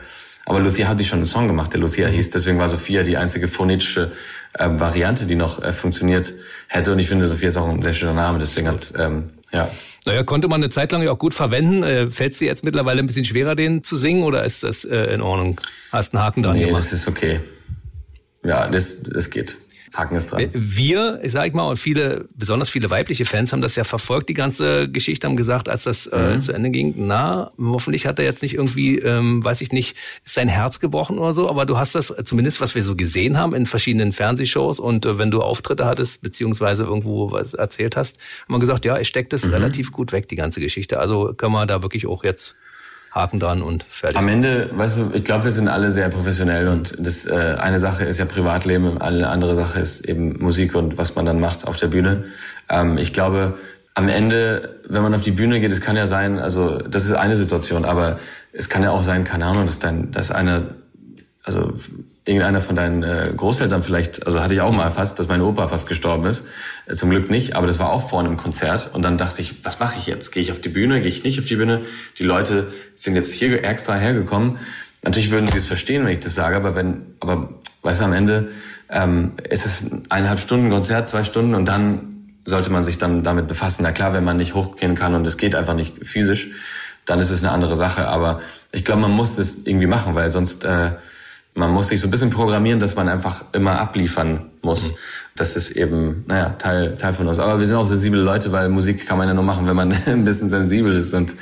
[0.45, 2.29] aber Lucia hatte schon einen Song gemacht, der Lucia hieß.
[2.29, 4.11] Deswegen war Sophia die einzige phonetische
[4.53, 6.33] äh, Variante, die noch äh, funktioniert
[6.67, 6.91] hätte.
[6.91, 9.69] Und ich finde, Sophia ist auch ein sehr schöner Name, deswegen hat's ähm, ja.
[10.05, 11.83] Naja, konnte man eine Zeit lang ja auch gut verwenden.
[11.83, 14.85] Äh, Fällt es dir jetzt mittlerweile ein bisschen schwerer, den zu singen oder ist das
[14.85, 15.59] äh, in Ordnung?
[15.91, 16.81] Hast einen Haken dran nee, gemacht?
[16.81, 17.39] das ist okay.
[18.43, 19.57] Ja, das, das geht.
[19.93, 20.49] Haken ist dran.
[20.53, 24.33] Wir, ich sag mal, und viele, besonders viele weibliche Fans haben das ja verfolgt, die
[24.33, 26.41] ganze Geschichte, haben gesagt, als das äh, mhm.
[26.41, 29.95] zu Ende ging, na, hoffentlich hat er jetzt nicht irgendwie, ähm, weiß ich nicht,
[30.25, 33.37] ist sein Herz gebrochen oder so, aber du hast das, zumindest was wir so gesehen
[33.37, 38.19] haben in verschiedenen Fernsehshows und äh, wenn du Auftritte hattest, beziehungsweise irgendwo was erzählt hast,
[38.43, 39.53] haben wir gesagt, ja, er steckt das mhm.
[39.53, 40.99] relativ gut weg, die ganze Geschichte.
[40.99, 42.57] Also können wir da wirklich auch jetzt
[43.11, 44.17] Haken dran und fertig.
[44.17, 47.79] Am Ende, weißt du, ich glaube, wir sind alle sehr professionell und das äh, eine
[47.79, 51.67] Sache ist ja Privatleben, eine andere Sache ist eben Musik und was man dann macht
[51.67, 52.25] auf der Bühne.
[52.69, 53.57] Ähm, ich glaube,
[53.97, 57.13] am Ende, wenn man auf die Bühne geht, es kann ja sein, also das ist
[57.13, 58.19] eine Situation, aber
[58.53, 60.75] es kann ja auch sein, keine Ahnung, dass dein, dass einer,
[61.43, 61.73] also
[62.27, 65.67] irgendeiner von deinen äh, Großeltern vielleicht, also hatte ich auch mal fast, dass mein Opa
[65.67, 66.47] fast gestorben ist.
[66.85, 68.91] Äh, zum Glück nicht, aber das war auch vor einem Konzert.
[68.93, 70.31] Und dann dachte ich, was mache ich jetzt?
[70.31, 71.01] Gehe ich auf die Bühne?
[71.01, 71.83] Gehe ich nicht auf die Bühne?
[72.19, 74.59] Die Leute sind jetzt hier extra hergekommen.
[75.03, 77.49] Natürlich würden sie es verstehen, wenn ich das sage, aber wenn, aber
[77.83, 78.49] weißt du, am Ende
[78.89, 83.47] ähm, ist es eineinhalb Stunden Konzert, zwei Stunden und dann sollte man sich dann damit
[83.47, 83.83] befassen.
[83.83, 86.49] Na klar, wenn man nicht hochgehen kann und es geht einfach nicht physisch,
[87.05, 88.07] dann ist es eine andere Sache.
[88.07, 90.91] Aber ich glaube, man muss das irgendwie machen, weil sonst äh,
[91.57, 94.91] man muss sich so ein bisschen programmieren, dass man einfach immer abliefern muss.
[94.91, 94.95] Mhm.
[95.35, 97.39] Das ist eben, naja, Teil, Teil von uns.
[97.39, 99.91] Aber wir sind auch sensible Leute, weil Musik kann man ja nur machen, wenn man
[100.05, 101.35] ein bisschen sensibel ist und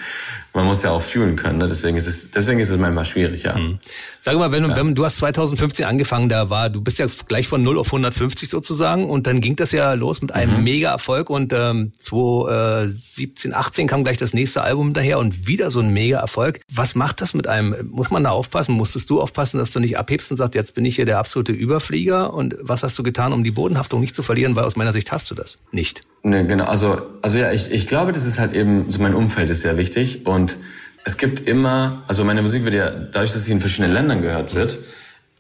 [0.56, 1.60] man muss ja auch fühlen können.
[1.60, 1.68] Ne?
[1.68, 3.58] Deswegen ist es, deswegen ist es manchmal schwierig, ja.
[3.58, 3.80] Mhm.
[4.24, 4.76] Sag mal, wenn, du, ja.
[4.76, 8.50] wenn du hast 2015 angefangen, da war, du bist ja gleich von 0 auf 150
[8.50, 10.64] sozusagen und dann ging das ja los mit einem mhm.
[10.64, 15.94] Mega-Erfolg und ähm, 2017, 18 kam gleich das nächste Album daher und wieder so ein
[15.94, 16.60] Mega-Erfolg.
[16.74, 17.76] Was macht das mit einem?
[17.92, 18.74] Muss man da aufpassen?
[18.74, 21.52] Musstest du aufpassen, dass du nicht abhebst und sagst, jetzt bin ich hier der absolute
[21.52, 24.56] Überflieger und was hast du getan, um die Bodenhaftung nicht zu verlieren?
[24.56, 26.02] Weil aus meiner Sicht hast du das nicht.
[26.24, 26.66] Ne, genau.
[26.66, 29.78] Also, also ja, ich, ich glaube, das ist halt eben, so mein Umfeld ist sehr
[29.78, 30.45] wichtig und
[31.04, 34.56] es gibt immer, also meine Musik wird ja, dadurch, dass sie in verschiedenen Ländern gehört
[34.56, 34.80] wird,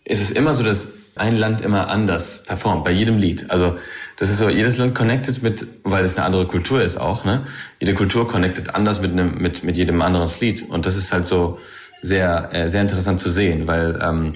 [0.03, 3.49] ist es immer so, dass ein Land immer anders performt, bei jedem Lied.
[3.49, 3.77] Also
[4.17, 7.45] das ist so, jedes Land connected mit, weil es eine andere Kultur ist auch, ne?
[7.79, 10.69] Jede Kultur connected anders mit, einem, mit, mit jedem anderen Lied.
[10.69, 11.59] Und das ist halt so
[12.01, 14.35] sehr, äh, sehr interessant zu sehen, weil ähm,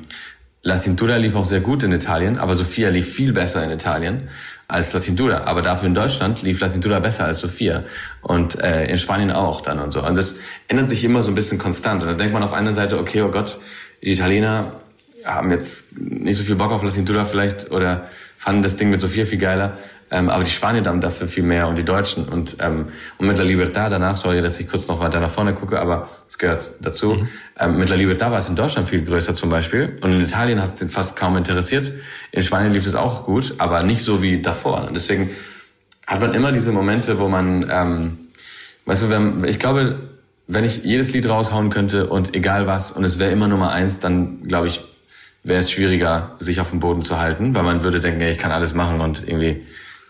[0.62, 4.30] La Cintura lief auch sehr gut in Italien, aber Sofia lief viel besser in Italien
[4.70, 5.44] als La Cintura.
[5.46, 7.84] Aber dafür in Deutschland lief La Cintura besser als Sofia.
[8.22, 10.06] Und äh, in Spanien auch dann und so.
[10.06, 10.36] Und das
[10.70, 12.02] ändert sich immer so ein bisschen konstant.
[12.04, 13.58] Und dann denkt man auf einer Seite, okay, oh Gott,
[14.02, 14.80] die Italiener
[15.26, 18.08] haben jetzt nicht so viel Bock auf La Cintura vielleicht oder
[18.38, 19.78] fanden das Ding mit Sofia viel geiler.
[20.12, 22.26] Ähm, aber die Spanier haben dafür viel mehr und die Deutschen.
[22.26, 25.54] Und, ähm, und mit La Libertad danach, sorry, dass ich kurz noch weiter nach vorne
[25.54, 27.14] gucke, aber es gehört dazu.
[27.14, 27.30] Mhm.
[27.60, 29.98] Ähm, mit La Libertad war es in Deutschland viel größer zum Beispiel.
[30.02, 31.92] Und in Italien hat es den fast kaum interessiert.
[32.32, 34.88] In Spanien lief es auch gut, aber nicht so wie davor.
[34.88, 35.30] Und deswegen
[36.08, 38.18] hat man immer diese Momente, wo man, ähm,
[38.86, 40.00] weißt du, wenn, ich glaube,
[40.48, 44.00] wenn ich jedes Lied raushauen könnte und egal was und es wäre immer Nummer eins,
[44.00, 44.84] dann glaube ich,
[45.44, 48.40] wäre es schwieriger, sich auf dem Boden zu halten, weil man würde denken, ey, ich
[48.40, 49.66] kann alles machen und irgendwie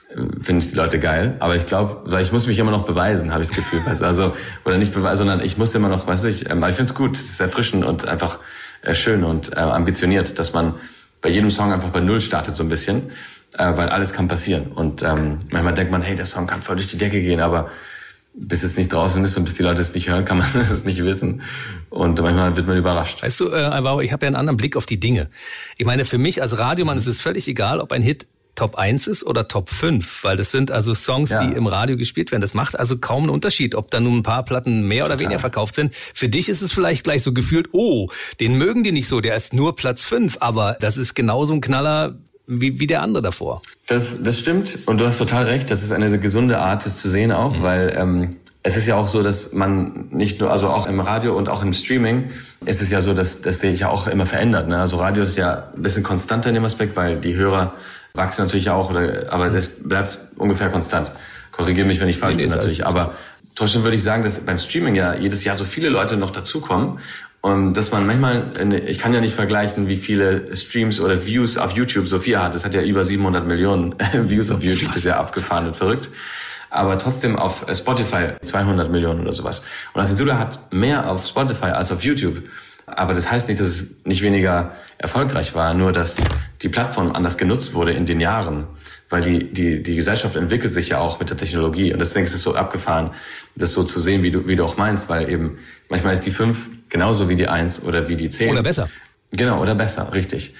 [0.09, 1.35] finden es die Leute geil.
[1.39, 3.81] Aber ich glaube, ich muss mich immer noch beweisen, habe ich das Gefühl.
[4.01, 4.33] Also,
[4.65, 7.15] oder nicht beweisen, sondern ich muss immer noch, weiß ich, ähm, ich finde es gut,
[7.15, 8.39] es ist erfrischend und einfach
[8.81, 10.75] äh, schön und äh, ambitioniert, dass man
[11.21, 13.11] bei jedem Song einfach bei Null startet so ein bisschen,
[13.57, 14.67] äh, weil alles kann passieren.
[14.67, 17.69] Und ähm, manchmal denkt man, hey, der Song kann voll durch die Decke gehen, aber
[18.33, 20.85] bis es nicht draußen ist und bis die Leute es nicht hören, kann man es
[20.85, 21.41] nicht wissen.
[21.89, 23.21] Und manchmal wird man überrascht.
[23.21, 25.29] Weißt du, äh, ich habe ja einen anderen Blick auf die Dinge.
[25.77, 28.27] Ich meine, für mich als Radiomann ist es völlig egal, ob ein Hit
[28.59, 31.45] Top 1 ist oder Top 5, weil das sind also Songs, ja.
[31.45, 32.41] die im Radio gespielt werden.
[32.41, 35.27] Das macht also kaum einen Unterschied, ob da nun ein paar Platten mehr oder Total.
[35.27, 35.95] weniger verkauft sind.
[35.95, 38.09] Für dich ist es vielleicht gleich so gefühlt, oh,
[38.41, 41.61] den mögen die nicht so, der ist nur Platz 5, aber das ist genauso ein
[41.61, 43.61] Knaller wie, wie der andere davor.
[43.87, 47.07] Das, das stimmt und du hast total recht, das ist eine gesunde Art, das zu
[47.07, 47.63] sehen auch, mhm.
[47.63, 51.37] weil ähm, es ist ja auch so, dass man nicht nur, also auch im Radio
[51.37, 52.29] und auch im Streaming
[52.65, 54.67] ist es ja so, dass das sehe ich ja auch immer verändert.
[54.67, 54.77] Ne?
[54.77, 57.73] Also Radio ist ja ein bisschen konstanter in dem Aspekt, weil die Hörer
[58.13, 61.11] wachsen natürlich auch, oder, aber das bleibt ungefähr konstant.
[61.51, 62.85] Korrigiere mich, wenn ich falsch nee, bin natürlich.
[62.85, 63.13] Aber
[63.55, 66.99] trotzdem würde ich sagen, dass beim Streaming ja jedes Jahr so viele Leute noch dazukommen
[67.41, 68.51] und dass man manchmal,
[68.85, 72.53] ich kann ja nicht vergleichen, wie viele Streams oder Views auf YouTube Sophia hat.
[72.53, 76.09] Das hat ja über 700 Millionen Views auf YouTube, das ist ja abgefahren und verrückt.
[76.69, 79.63] Aber trotzdem auf Spotify 200 Millionen oder sowas.
[79.93, 82.43] Und Asintula hat mehr auf Spotify als auf YouTube.
[82.97, 86.17] Aber das heißt nicht, dass es nicht weniger erfolgreich war, nur dass
[86.61, 88.67] die Plattform anders genutzt wurde in den Jahren.
[89.09, 91.93] Weil die, die, die Gesellschaft entwickelt sich ja auch mit der Technologie.
[91.93, 93.11] Und deswegen ist es so abgefahren,
[93.55, 95.57] das so zu sehen, wie du, wie du auch meinst, weil eben
[95.89, 98.51] manchmal ist die 5 genauso wie die 1 oder wie die 10.
[98.51, 98.89] Oder besser.
[99.31, 100.53] Genau, oder besser, richtig.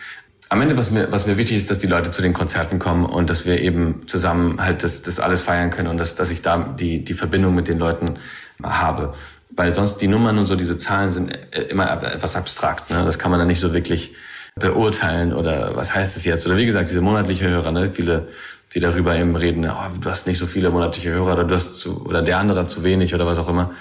[0.50, 3.06] Am Ende, was mir, was mir wichtig ist, dass die Leute zu den Konzerten kommen
[3.06, 6.42] und dass wir eben zusammen halt das, das alles feiern können und dass, dass ich
[6.42, 8.18] da die, die Verbindung mit den Leuten
[8.64, 9.14] habe
[9.52, 12.90] weil sonst die Nummern und so, diese Zahlen sind äh, immer etwas abstrakt.
[12.90, 13.04] Ne?
[13.06, 14.14] Das kann man dann nicht so wirklich
[14.56, 16.46] beurteilen oder was heißt es jetzt?
[16.46, 17.92] Oder wie gesagt, diese monatliche Hörer, ne?
[17.94, 18.28] viele,
[18.74, 21.80] die darüber eben reden, oh, du hast nicht so viele monatliche Hörer oder du hast
[21.80, 23.72] zu, oder der andere zu wenig oder was auch immer.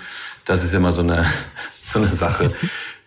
[0.44, 1.24] Das ist immer so eine,
[1.82, 2.50] so eine Sache,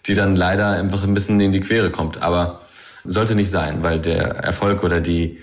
[0.06, 2.22] die dann leider einfach ein bisschen in die Quere kommt.
[2.22, 2.62] Aber
[3.04, 5.40] sollte nicht sein, weil der Erfolg oder die,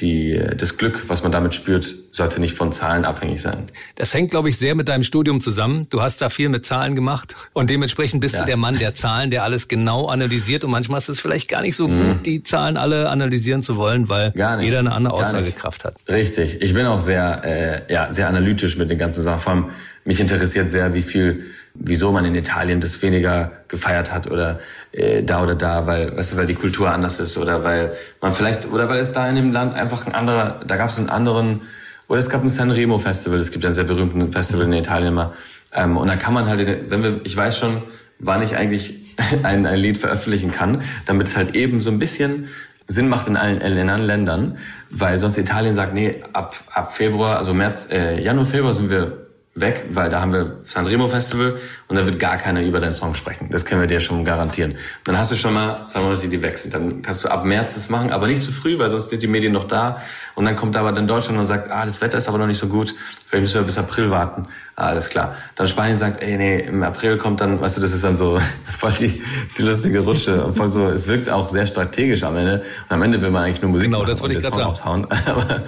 [0.00, 3.64] die, das Glück, was man damit spürt, sollte nicht von Zahlen abhängig sein.
[3.96, 5.86] Das hängt, glaube ich, sehr mit deinem Studium zusammen.
[5.90, 8.40] Du hast da viel mit Zahlen gemacht und dementsprechend bist ja.
[8.40, 11.62] du der Mann der Zahlen, der alles genau analysiert und manchmal ist es vielleicht gar
[11.62, 12.14] nicht so mhm.
[12.14, 15.96] gut, die Zahlen alle analysieren zu wollen, weil jeder eine andere Aussagekraft hat.
[16.08, 16.62] Richtig.
[16.62, 19.40] Ich bin auch sehr, äh, ja, sehr analytisch mit den ganzen Sachen.
[19.40, 19.70] Vor allem,
[20.04, 21.44] mich interessiert sehr, wie viel
[21.80, 24.58] wieso man in Italien das weniger gefeiert hat oder
[24.92, 28.34] äh, da oder da, weil, weißt du, weil die Kultur anders ist oder weil man
[28.34, 31.08] vielleicht, oder weil es da in dem Land einfach ein anderer, da gab es einen
[31.08, 31.60] anderen,
[32.08, 35.34] oder es gab ein Sanremo Festival, es gibt ein sehr berühmtes Festival in Italien immer.
[35.72, 37.82] Ähm, und da kann man halt, wenn wir, ich weiß schon,
[38.18, 42.48] wann ich eigentlich ein, ein Lied veröffentlichen kann, damit es halt eben so ein bisschen
[42.86, 44.56] Sinn macht in allen, in allen Ländern,
[44.90, 49.27] weil sonst Italien sagt, nee, ab, ab Februar, also März, äh, Januar, Februar sind wir
[49.60, 53.14] weg, weil da haben wir Sanremo Festival und da wird gar keiner über deinen Song
[53.14, 53.48] sprechen.
[53.50, 54.74] Das können wir dir schon garantieren.
[55.04, 56.74] Dann hast du schon mal zwei Monate, die weg sind.
[56.74, 59.26] Dann kannst du ab März das machen, aber nicht zu früh, weil sonst sind die
[59.26, 60.02] Medien noch da.
[60.34, 62.58] Und dann kommt aber dann Deutschland und sagt, ah, das Wetter ist aber noch nicht
[62.58, 62.94] so gut.
[63.26, 64.46] Vielleicht müssen wir bis April warten.
[64.76, 65.36] Ah, alles klar.
[65.54, 68.38] Dann Spanien sagt, ey, nee, im April kommt dann, weißt du, das ist dann so
[68.64, 69.22] voll die,
[69.56, 70.44] die lustige Rutsche.
[70.44, 72.62] Und voll so, es wirkt auch sehr strategisch am Ende.
[72.88, 74.68] Und am Ende will man eigentlich nur Musik genau, machen das wollte ich gerade sagen.
[74.68, 75.06] Aushauen.
[75.26, 75.62] aber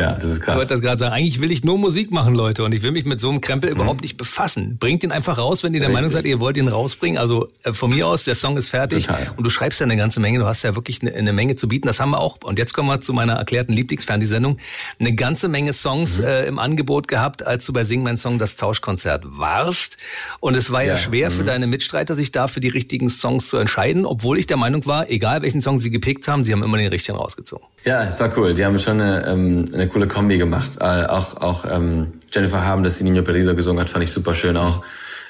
[0.00, 0.54] Ja, das ist krass.
[0.54, 1.12] Ich wollte das gerade sagen.
[1.12, 3.70] Eigentlich will ich nur Musik machen, Leute, und ich will mich mit so einem Krempel
[3.70, 3.76] mhm.
[3.76, 4.78] überhaupt nicht befassen.
[4.78, 6.02] Bringt ihn einfach raus, wenn ihr der Richtig.
[6.02, 7.18] Meinung seid, ihr wollt ihn rausbringen.
[7.18, 9.32] Also äh, von mir aus, der Song ist fertig Total.
[9.36, 10.38] und du schreibst ja eine ganze Menge.
[10.38, 11.86] Du hast ja wirklich eine, eine, Menge zu bieten.
[11.86, 12.38] Das haben wir auch.
[12.42, 14.58] Und jetzt kommen wir zu meiner erklärten Lieblingsfernsehsendung.
[14.98, 16.24] Eine ganze Menge Songs mhm.
[16.24, 19.98] äh, im Angebot gehabt, als du bei Sing mein Song das Tauschkonzert warst.
[20.40, 21.34] Und es war ja, ja schwer mhm.
[21.34, 24.86] für deine Mitstreiter, sich da für die richtigen Songs zu entscheiden, obwohl ich der Meinung
[24.86, 27.66] war, egal welchen Song sie gepickt haben, sie haben immer den richtigen rausgezogen.
[27.84, 28.54] Ja, es war cool.
[28.54, 30.72] Die haben schon eine, ähm, eine coole Kombi gemacht.
[30.80, 34.34] Äh, auch auch ähm, Jennifer Haben, dass sie Nino Perdido gesungen hat, fand ich super
[34.34, 34.84] schön auch.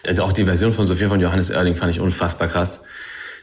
[0.07, 2.83] Also auch die Version von Sophia von Johannes Oerling fand ich unfassbar krass.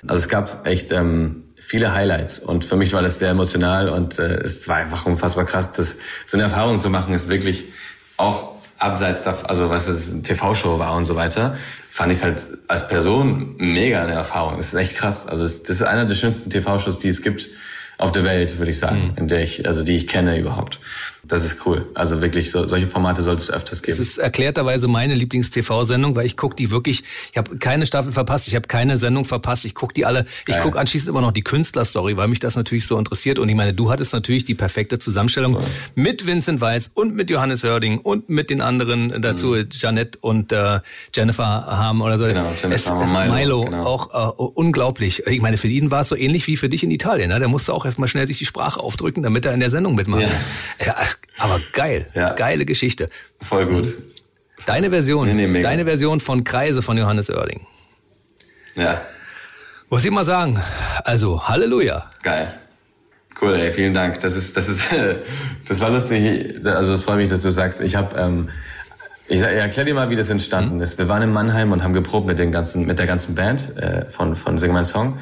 [0.06, 4.20] Also es gab echt ähm, viele Highlights und für mich war das sehr emotional und
[4.20, 7.66] äh, es war einfach unfassbar krass, das so eine Erfahrung zu machen, ist wirklich
[8.18, 11.58] auch abseits davon, also was es eine TV-Show war und so weiter,
[11.90, 14.58] fand ich halt als Person mega eine Erfahrung.
[14.58, 15.28] Das ist echt krass.
[15.28, 17.50] Also es, das ist einer der schönsten TV-Shows, die es gibt
[17.98, 19.18] auf der Welt, würde ich sagen, mhm.
[19.18, 20.80] in der ich, also die ich kenne überhaupt.
[21.28, 21.86] Das ist cool.
[21.94, 23.98] Also wirklich, so, solche Formate sollte es öfters geben.
[23.98, 28.48] Das ist erklärterweise meine Lieblings-TV-Sendung, weil ich gucke die wirklich, ich habe keine Staffel verpasst,
[28.48, 31.42] ich habe keine Sendung verpasst, ich gucke die alle, ich gucke anschließend immer noch die
[31.44, 33.40] Künstlerstory, weil mich das natürlich so interessiert.
[33.40, 35.64] Und ich meine, du hattest natürlich die perfekte Zusammenstellung cool.
[35.96, 39.68] mit Vincent Weiss und mit Johannes Hörding und mit den anderen dazu, mhm.
[39.72, 40.80] Janette und äh,
[41.14, 42.26] Jennifer haben oder so.
[42.26, 43.34] Genau, Jennifer es, Milo.
[43.34, 43.84] Milo genau.
[43.84, 45.28] auch äh, unglaublich.
[45.28, 47.30] Ich meine, für ihn war es so ähnlich wie für dich in Italien.
[47.30, 47.40] Ne?
[47.40, 50.22] Der musste auch erstmal schnell sich die Sprache aufdrücken, damit er in der Sendung mitmacht.
[50.80, 50.86] Ja.
[50.86, 50.96] ja
[51.38, 52.08] aber geil.
[52.14, 52.34] Ja.
[52.34, 53.08] Geile Geschichte.
[53.42, 53.96] Voll gut.
[54.66, 57.66] Deine Version, nee, nee, deine Version von Kreise von Johannes Oerding.
[58.76, 59.02] Ja.
[59.90, 60.62] Muss ich mal sagen.
[61.04, 62.10] Also, Halleluja.
[62.22, 62.60] Geil.
[63.40, 64.20] Cool, ey, vielen Dank.
[64.20, 64.88] Das ist, das ist,
[65.68, 66.66] das war lustig.
[66.66, 67.80] Also, es freut mich, dass du sagst.
[67.82, 68.50] Ich habe, ähm,
[69.28, 70.82] ich, ich erklär dir mal, wie das entstanden mhm.
[70.82, 70.98] ist.
[70.98, 74.10] Wir waren in Mannheim und haben geprobt mit den ganzen, mit der ganzen Band äh,
[74.10, 75.18] von von Sing mein Song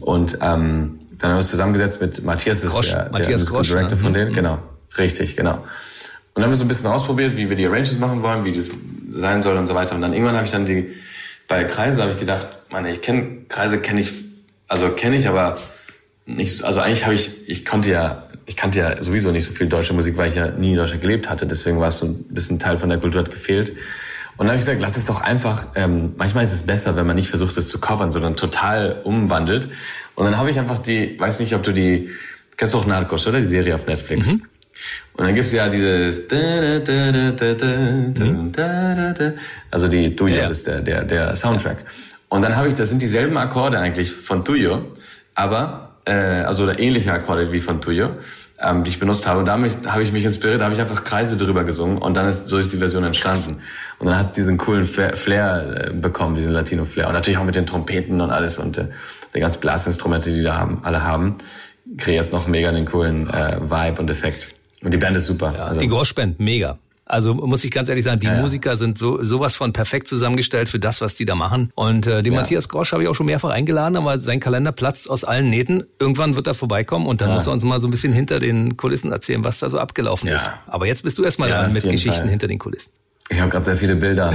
[0.00, 3.68] und ähm, dann haben wir uns zusammengesetzt mit Matthias, das ist der, Matthias der Grosch,
[3.68, 4.02] Director ne?
[4.02, 4.34] von denen, mhm.
[4.34, 4.58] genau.
[4.96, 5.54] Richtig, genau.
[5.54, 5.64] Und
[6.34, 8.70] dann haben wir so ein bisschen ausprobiert, wie wir die Arrangements machen wollen, wie das
[9.10, 9.94] sein soll und so weiter.
[9.94, 10.94] Und dann irgendwann habe ich dann die,
[11.48, 14.12] bei Kreise habe ich gedacht, meine, ich kenne, Kreise kenne ich,
[14.68, 15.58] also kenne ich, aber
[16.26, 19.66] nicht, also eigentlich habe ich, ich konnte ja, ich kannte ja sowieso nicht so viel
[19.66, 21.46] deutsche Musik, weil ich ja nie in Deutschland gelebt hatte.
[21.46, 23.70] Deswegen war es so ein bisschen Teil von der Kultur hat gefehlt.
[24.36, 27.06] Und dann habe ich gesagt, lass es doch einfach, ähm, manchmal ist es besser, wenn
[27.06, 29.68] man nicht versucht, es zu covern, sondern total umwandelt.
[30.14, 32.10] Und dann habe ich einfach die, weiß nicht, ob du die,
[32.56, 33.38] kennst du auch Narcos, oder?
[33.38, 34.28] Die Serie auf Netflix.
[34.28, 34.44] Mhm.
[35.18, 36.28] Und dann gibt's ja dieses
[39.68, 40.48] also die Tuyo ja.
[40.48, 41.78] ist der, der, der Soundtrack.
[42.28, 44.92] Und dann habe ich, das sind dieselben Akkorde eigentlich von Tuyo,
[45.34, 48.10] aber äh, also ähnliche Akkorde wie von Tuyo,
[48.60, 49.40] ähm, die ich benutzt habe.
[49.40, 52.28] Und damit habe ich mich inspiriert, da habe ich einfach Kreise drüber gesungen und dann
[52.28, 53.58] ist so ist die Version entstanden.
[53.98, 57.08] Und dann hat es diesen coolen Flair bekommen, diesen Latino-Flair.
[57.08, 58.86] Und natürlich auch mit den Trompeten und alles und äh,
[59.34, 61.38] die ganzen Blasinstrumente, die da haben, alle haben,
[61.96, 64.54] kreiert es noch mega den coolen äh, Vibe und Effekt.
[64.82, 65.52] Und die Band ist super.
[65.54, 65.80] Ja, also.
[65.80, 66.78] Die Groschband, mega.
[67.08, 70.68] Also muss ich ganz ehrlich sagen, die ja, Musiker sind so sowas von perfekt zusammengestellt
[70.68, 71.72] für das, was die da machen.
[71.74, 72.40] Und äh, den ja.
[72.40, 75.84] Matthias Grosch habe ich auch schon mehrfach eingeladen, aber sein Kalender platzt aus allen Nähten.
[75.98, 78.76] Irgendwann wird er vorbeikommen und dann muss er uns mal so ein bisschen hinter den
[78.76, 80.50] Kulissen erzählen, was da so abgelaufen ist.
[80.66, 82.28] Aber jetzt bist du erstmal dran mit Geschichten Fall.
[82.28, 82.90] hinter den Kulissen.
[83.30, 84.34] Ich habe gerade sehr viele Bilder.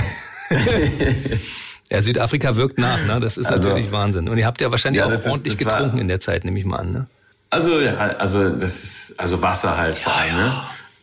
[1.91, 3.19] ja, Südafrika wirkt nach, ne?
[3.19, 4.29] Das ist also, natürlich Wahnsinn.
[4.29, 6.77] Und ihr habt ja wahrscheinlich auch ordentlich ist, getrunken in der Zeit, nehme ich mal
[6.77, 7.07] an, ne?
[7.53, 10.53] Also ja, also das ist also Wasser halt ja, allem, ne?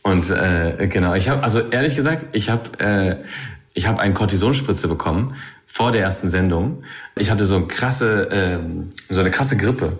[0.02, 3.16] Und äh, genau, ich habe also ehrlich gesagt, ich habe äh,
[3.72, 6.82] ich habe eine Kortisonspritze bekommen vor der ersten Sendung.
[7.16, 9.96] Ich hatte so eine krasse ähm, so eine krasse Grippe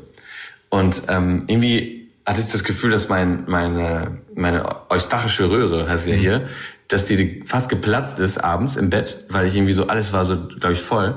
[0.71, 6.17] und ähm, irgendwie hatte ich das Gefühl, dass mein meine meine eustachische Röhre heißt ja
[6.17, 6.21] mhm.
[6.21, 6.49] hier,
[6.89, 10.49] dass die fast geplatzt ist abends im Bett, weil ich irgendwie so alles war so
[10.49, 11.17] glaube ich voll.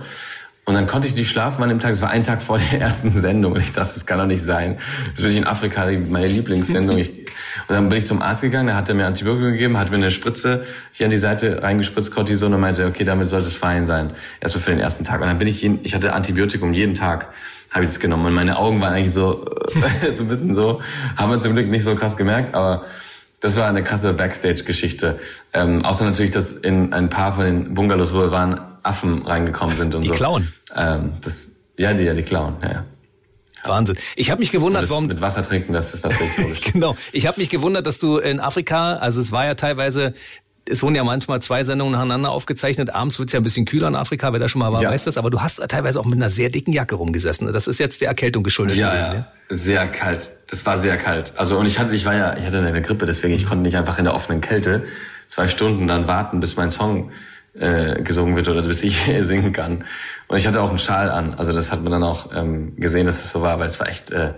[0.66, 1.92] Und dann konnte ich nicht schlafen an dem Tag.
[1.92, 3.54] Es war ein Tag vor der ersten Sendung.
[3.54, 4.78] Und ich dachte, das kann doch nicht sein.
[5.08, 6.98] Jetzt bin ich in Afrika, meine Lieblingssendung.
[6.98, 9.98] Ich, und dann bin ich zum Arzt gegangen, der hatte mir Antibiotika gegeben, hat mir
[9.98, 13.88] eine Spritze hier an die Seite reingespritzt, Cortison, und meinte, okay, damit sollte es fein
[13.88, 14.12] sein.
[14.40, 15.20] Erstmal für den ersten Tag.
[15.20, 17.34] Und dann bin ich, ich hatte Antibiotikum jeden Tag
[17.74, 18.28] habe ich das genommen.
[18.28, 19.46] Und meine Augen waren eigentlich so,
[20.16, 20.82] so ein bisschen so,
[21.18, 22.86] haben wir zum Glück nicht so krass gemerkt, aber
[23.44, 25.20] das war eine krasse Backstage-Geschichte.
[25.52, 29.76] Ähm, außer natürlich, dass in ein paar von den Bungalows, wo wir waren, Affen reingekommen
[29.76, 30.14] sind und die so.
[30.14, 30.54] Die klauen.
[30.74, 32.72] Ähm, das, ja, die, ja, die klauen, ja.
[32.72, 32.86] ja.
[33.66, 33.98] Wahnsinn.
[34.16, 36.96] Ich habe mich gewundert, warum mit Wasser trinken, das ist natürlich genau.
[37.12, 40.14] Ich habe mich gewundert, dass du in Afrika, also es war ja teilweise
[40.70, 42.94] es wurden ja manchmal zwei Sendungen nacheinander aufgezeichnet.
[42.94, 44.92] Abends wird's ja ein bisschen kühler in Afrika, wer da schon mal war, ja.
[44.92, 45.18] weiß das.
[45.18, 47.52] Aber du hast teilweise auch mit einer sehr dicken Jacke rumgesessen.
[47.52, 48.78] Das ist jetzt der Erkältung geschuldet.
[48.78, 49.14] Ja, ja.
[49.14, 49.26] Ne?
[49.50, 50.32] Sehr kalt.
[50.50, 51.34] Das war sehr kalt.
[51.38, 53.76] Also und ich hatte, ich war ja, ich hatte eine Grippe, deswegen ich konnte nicht
[53.76, 54.84] einfach in der offenen Kälte
[55.28, 57.12] zwei Stunden dann warten, bis mein Song
[57.60, 59.84] äh, gesungen wird oder bis ich singen kann.
[60.28, 61.34] Und ich hatte auch einen Schal an.
[61.34, 63.90] Also das hat man dann auch ähm, gesehen, dass es so war, weil es war
[63.90, 64.34] echt äh,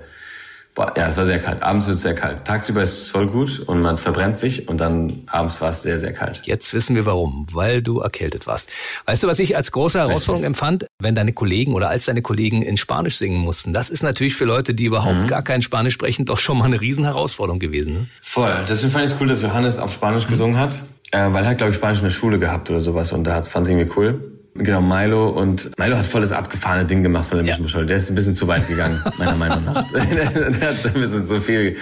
[0.76, 1.64] Boah, ja, es war sehr kalt.
[1.64, 2.44] Abends wird es sehr kalt.
[2.44, 6.02] Tagsüber ist es voll gut und man verbrennt sich und dann abends war es sehr,
[6.02, 6.42] sehr kalt.
[6.44, 8.70] Jetzt wissen wir warum, weil du erkältet warst.
[9.06, 10.48] Weißt du, was ich als große Herausforderung Richtig.
[10.48, 13.72] empfand, wenn deine Kollegen oder als deine Kollegen in Spanisch singen mussten?
[13.72, 15.28] Das ist natürlich für Leute, die überhaupt mhm.
[15.28, 17.94] gar kein Spanisch sprechen, doch schon mal eine Riesenherausforderung gewesen.
[17.94, 18.08] Ne?
[18.22, 18.54] Voll.
[18.68, 20.32] Deswegen fand ich es cool, dass Johannes auf Spanisch mhm.
[20.32, 23.14] gesungen hat, äh, weil er hat, glaube ich, Spanisch in der Schule gehabt oder sowas
[23.14, 24.36] und da fand es irgendwie cool.
[24.58, 27.84] Genau, Milo und Milo hat voll das abgefahrene Ding gemacht von der ja.
[27.84, 29.86] Der ist ein bisschen zu weit gegangen, meiner Meinung nach.
[29.94, 31.76] der hat ein bisschen zu viel,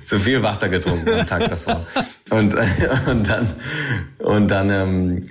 [0.00, 1.84] zu viel Wasser getrunken am Tag davor.
[2.30, 2.54] Und,
[3.08, 3.52] und dann,
[4.18, 5.22] und dann, ähm,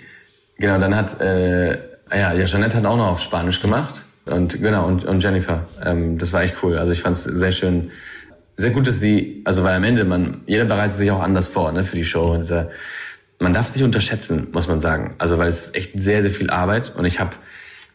[0.58, 1.72] genau, dann hat, äh,
[2.12, 4.04] ja, ja, Jeanette hat auch noch auf Spanisch gemacht.
[4.26, 5.68] Und genau, und, und Jennifer.
[5.86, 6.78] Ähm, das war echt cool.
[6.78, 7.92] Also ich fand es sehr schön,
[8.58, 11.72] sehr gut, dass sie, also weil am Ende man, jeder bereitet sich auch anders vor,
[11.72, 12.34] ne, für die Show.
[12.34, 12.66] Und äh,
[13.40, 15.16] man darf es nicht unterschätzen, muss man sagen.
[15.18, 17.32] Also weil es ist echt sehr, sehr viel Arbeit und ich habe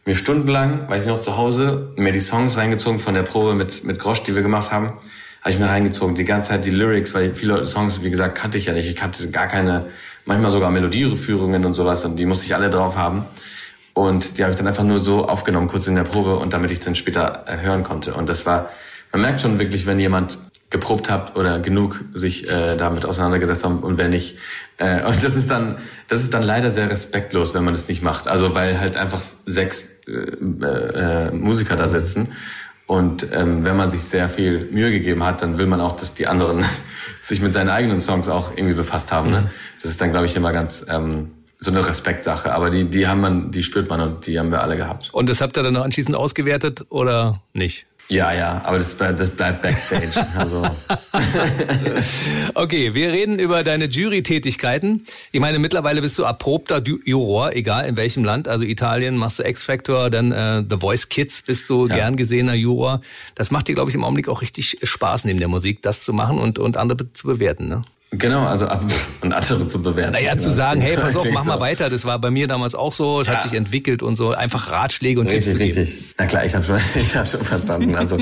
[0.06, 3.84] mir stundenlang, weiß ich noch, zu Hause mir die Songs reingezogen von der Probe mit,
[3.84, 4.94] mit Grosch, die wir gemacht haben,
[5.40, 8.56] habe ich mir reingezogen, die ganze Zeit die Lyrics, weil viele Songs, wie gesagt, kannte
[8.56, 8.88] ich ja nicht.
[8.88, 9.86] Ich kannte gar keine,
[10.24, 13.26] manchmal sogar Melodieführungen und sowas und die musste ich alle drauf haben.
[13.92, 16.70] Und die habe ich dann einfach nur so aufgenommen, kurz in der Probe und damit
[16.70, 18.14] ich dann später äh, hören konnte.
[18.14, 18.70] Und das war,
[19.12, 20.38] man merkt schon wirklich, wenn jemand
[20.74, 24.38] geprobt habt oder genug sich äh, damit auseinandergesetzt haben und wenn nicht.
[24.76, 28.02] Äh, und das ist dann, das ist dann leider sehr respektlos, wenn man das nicht
[28.02, 28.26] macht.
[28.26, 32.32] Also weil halt einfach sechs äh, äh, Musiker da sitzen
[32.86, 36.14] und ähm, wenn man sich sehr viel Mühe gegeben hat, dann will man auch, dass
[36.14, 36.64] die anderen
[37.22, 39.30] sich mit seinen eigenen Songs auch irgendwie befasst haben.
[39.30, 39.40] Ne?
[39.42, 39.50] Mhm.
[39.80, 42.52] Das ist dann, glaube ich, immer ganz ähm, so eine Respektsache.
[42.52, 45.14] Aber die, die haben man, die spürt man und die haben wir alle gehabt.
[45.14, 47.86] Und das habt ihr dann noch anschließend ausgewertet oder nicht?
[48.08, 50.12] Ja, ja, aber das, das bleibt Backstage.
[50.36, 50.66] Also.
[52.54, 55.02] okay, wir reden über deine Jury-Tätigkeiten.
[55.32, 58.48] Ich meine, mittlerweile bist du erprobter Juror, egal in welchem Land.
[58.48, 61.94] Also Italien machst du X-Factor, dann äh, The Voice Kids bist du ja.
[61.94, 63.00] gern gesehener Juror.
[63.34, 66.12] Das macht dir, glaube ich, im Augenblick auch richtig Spaß neben der Musik, das zu
[66.12, 67.68] machen und, und andere zu bewerten.
[67.68, 67.84] Ne?
[68.18, 68.82] Genau, also ab
[69.22, 70.12] und andere zu bewerten.
[70.12, 71.90] Naja, zu sagen, hey, pass auf, mach mal weiter.
[71.90, 73.34] Das war bei mir damals auch so, es ja.
[73.34, 74.32] hat sich entwickelt und so.
[74.32, 75.78] Einfach Ratschläge und richtig, Tipps zu geben.
[75.78, 77.94] Richtig, Na klar, ich habe schon, ich hab schon verstanden.
[77.96, 78.18] Also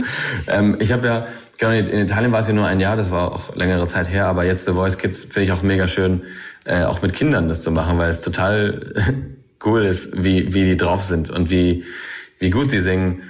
[0.46, 1.24] ähm, ich habe ja,
[1.58, 4.26] genau, in Italien war es ja nur ein Jahr, das war auch längere Zeit her,
[4.26, 6.22] aber jetzt The Voice Kids finde ich auch mega schön,
[6.64, 8.94] äh, auch mit Kindern das zu machen, weil es total
[9.64, 11.84] cool ist, wie, wie die drauf sind und wie,
[12.38, 13.22] wie gut sie singen.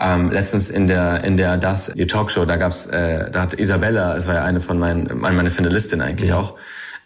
[0.00, 4.14] Ähm, letztens in der in der das die Talkshow, da gab's, äh, da hat Isabella,
[4.14, 6.54] es war ja eine von meinen meine Finalistin eigentlich auch.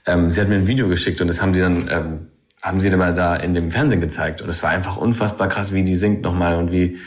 [0.07, 2.27] Ähm, sie hat mir ein Video geschickt und das haben die dann ähm,
[2.61, 5.73] haben sie dann mal da in dem Fernsehen gezeigt und es war einfach unfassbar krass,
[5.73, 6.99] wie die singt nochmal und wie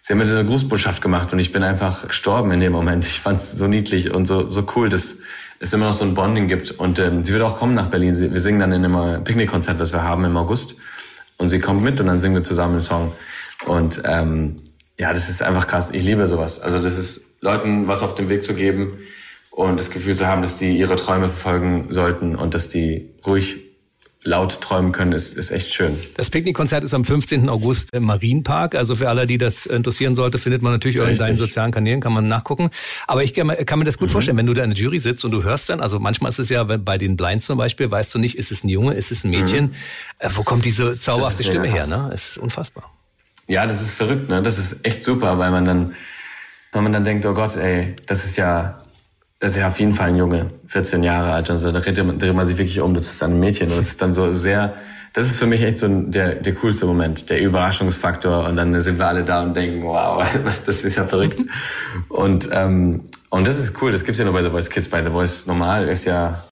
[0.00, 3.04] sie haben mir so eine Grußbotschaft gemacht und ich bin einfach gestorben in dem Moment.
[3.04, 5.18] Ich fand's so niedlich und so so cool, dass
[5.60, 8.14] es immer noch so ein Bonding gibt und ähm, sie wird auch kommen nach Berlin.
[8.14, 10.76] Sie, wir singen dann in einem Picknickkonzert, was wir haben im August
[11.36, 13.12] und sie kommt mit und dann singen wir zusammen einen Song
[13.66, 14.56] und ähm,
[14.98, 15.90] ja, das ist einfach krass.
[15.90, 16.60] Ich liebe sowas.
[16.60, 18.98] Also das ist Leuten was auf den Weg zu geben
[19.50, 23.64] und das Gefühl zu haben, dass die ihre Träume verfolgen sollten und dass die ruhig
[24.24, 25.98] laut träumen können, ist, ist echt schön.
[26.16, 27.48] Das Picknickkonzert ist am 15.
[27.50, 28.74] August im Marienpark.
[28.74, 31.12] Also für alle, die das interessieren sollte, findet man natürlich Richtig.
[31.12, 32.70] in deinen sozialen Kanälen, kann man nachgucken.
[33.06, 34.12] Aber ich kann, kann mir das gut mhm.
[34.12, 36.38] vorstellen, wenn du da in der Jury sitzt und du hörst dann, also manchmal ist
[36.38, 39.12] es ja bei den Blinds zum Beispiel, weißt du nicht, ist es ein Junge, ist
[39.12, 39.66] es ein Mädchen?
[39.66, 39.74] Mhm.
[40.20, 41.86] Äh, wo kommt diese zauberhafte Stimme her?
[41.86, 42.10] Ne?
[42.14, 42.93] Es ist unfassbar.
[43.46, 44.42] Ja, das ist verrückt, ne?
[44.42, 45.94] Das ist echt super, weil man dann,
[46.72, 48.82] weil man dann denkt, oh Gott, ey, das ist ja,
[49.38, 51.70] das ist ja auf jeden Fall ein Junge, 14 Jahre alt und so.
[51.70, 53.68] Da dreht man, dreht man sich wirklich um, das ist dann ein Mädchen.
[53.68, 54.74] Das ist dann so sehr,
[55.12, 58.46] das ist für mich echt so der, der coolste Moment, der Überraschungsfaktor.
[58.48, 60.24] Und dann sind wir alle da und denken, wow,
[60.66, 61.38] das ist ja verrückt.
[62.08, 64.88] und, ähm, und das ist cool, das gibt's ja nur bei The Voice Kids.
[64.88, 66.44] Bei The Voice normal ist ja,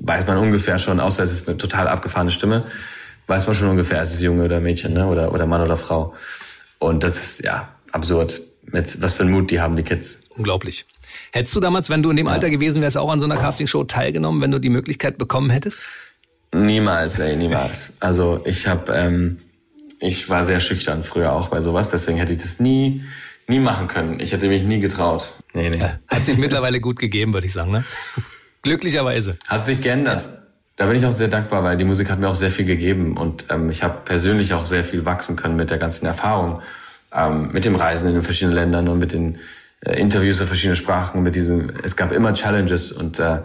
[0.00, 2.66] weiß man ungefähr schon, außer es ist eine total abgefahrene Stimme
[3.26, 5.06] weiß man schon ungefähr, ist es Junge oder Mädchen, ne?
[5.06, 6.14] Oder, oder Mann oder Frau.
[6.78, 8.40] Und das ist ja absurd.
[8.64, 10.20] Mit was für ein Mut die haben, die Kids.
[10.36, 10.86] Unglaublich.
[11.32, 13.84] Hättest du damals, wenn du in dem Alter gewesen wärst, auch an so einer Castingshow
[13.84, 15.80] teilgenommen, wenn du die Möglichkeit bekommen hättest?
[16.52, 17.94] Niemals, ey, niemals.
[18.00, 19.38] Also ich habe, ähm,
[20.00, 23.02] ich war sehr schüchtern früher auch bei sowas, deswegen hätte ich das nie,
[23.48, 24.20] nie machen können.
[24.20, 25.32] Ich hätte mich nie getraut.
[25.54, 25.80] Nee, nee.
[25.80, 27.84] Hat sich mittlerweile gut gegeben, würde ich sagen, ne?
[28.62, 29.36] Glücklicherweise.
[29.48, 30.22] Hat sich geändert.
[30.26, 30.41] Ja.
[30.76, 33.16] Da bin ich auch sehr dankbar, weil die Musik hat mir auch sehr viel gegeben
[33.16, 36.62] und ähm, ich habe persönlich auch sehr viel wachsen können mit der ganzen Erfahrung,
[37.14, 39.38] ähm, mit dem Reisen in den verschiedenen Ländern und mit den
[39.84, 41.22] äh, Interviews in verschiedenen Sprachen.
[41.22, 43.40] Mit diesen, es gab immer Challenges und äh,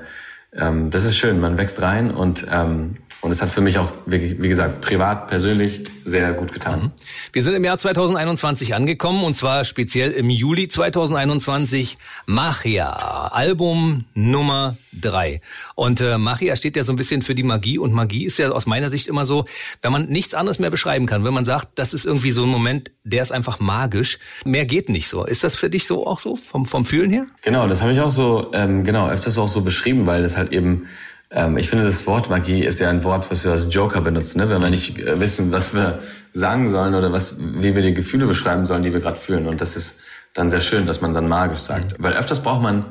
[0.53, 1.39] ähm, das ist schön.
[1.39, 5.27] Man wächst rein und ähm, Und es hat für mich auch, wie, wie gesagt, privat,
[5.27, 6.81] persönlich sehr gut getan.
[6.81, 6.91] Mhm.
[7.33, 11.97] Wir sind im Jahr 2021 angekommen und zwar speziell im Juli 2021
[12.27, 12.89] Machia,
[13.29, 15.41] Album Nummer drei.
[15.75, 18.51] Und äh, Machia steht ja so ein bisschen für die Magie und Magie ist ja
[18.51, 19.45] aus meiner Sicht immer so,
[19.81, 22.49] wenn man nichts anderes mehr beschreiben kann, wenn man sagt, das ist irgendwie so ein
[22.49, 25.25] Moment, der ist einfach magisch, mehr geht nicht so.
[25.25, 27.25] Ist das für dich so auch so vom, vom Fühlen her?
[27.41, 30.51] Genau, das habe ich auch so, ähm, genau, öfters auch so beschrieben, weil das halt
[30.51, 30.87] eben
[31.29, 34.39] ähm, ich finde, das Wort Magie ist ja ein Wort, was wir als Joker benutzen,
[34.39, 34.49] ne?
[34.49, 35.99] wenn wir nicht äh, wissen, was wir
[36.31, 39.47] sagen sollen oder was, wie wir die Gefühle beschreiben sollen, die wir gerade fühlen.
[39.47, 39.99] Und das ist
[40.33, 41.99] dann sehr schön, dass man dann magisch sagt.
[41.99, 42.03] Mhm.
[42.03, 42.85] Weil öfters braucht man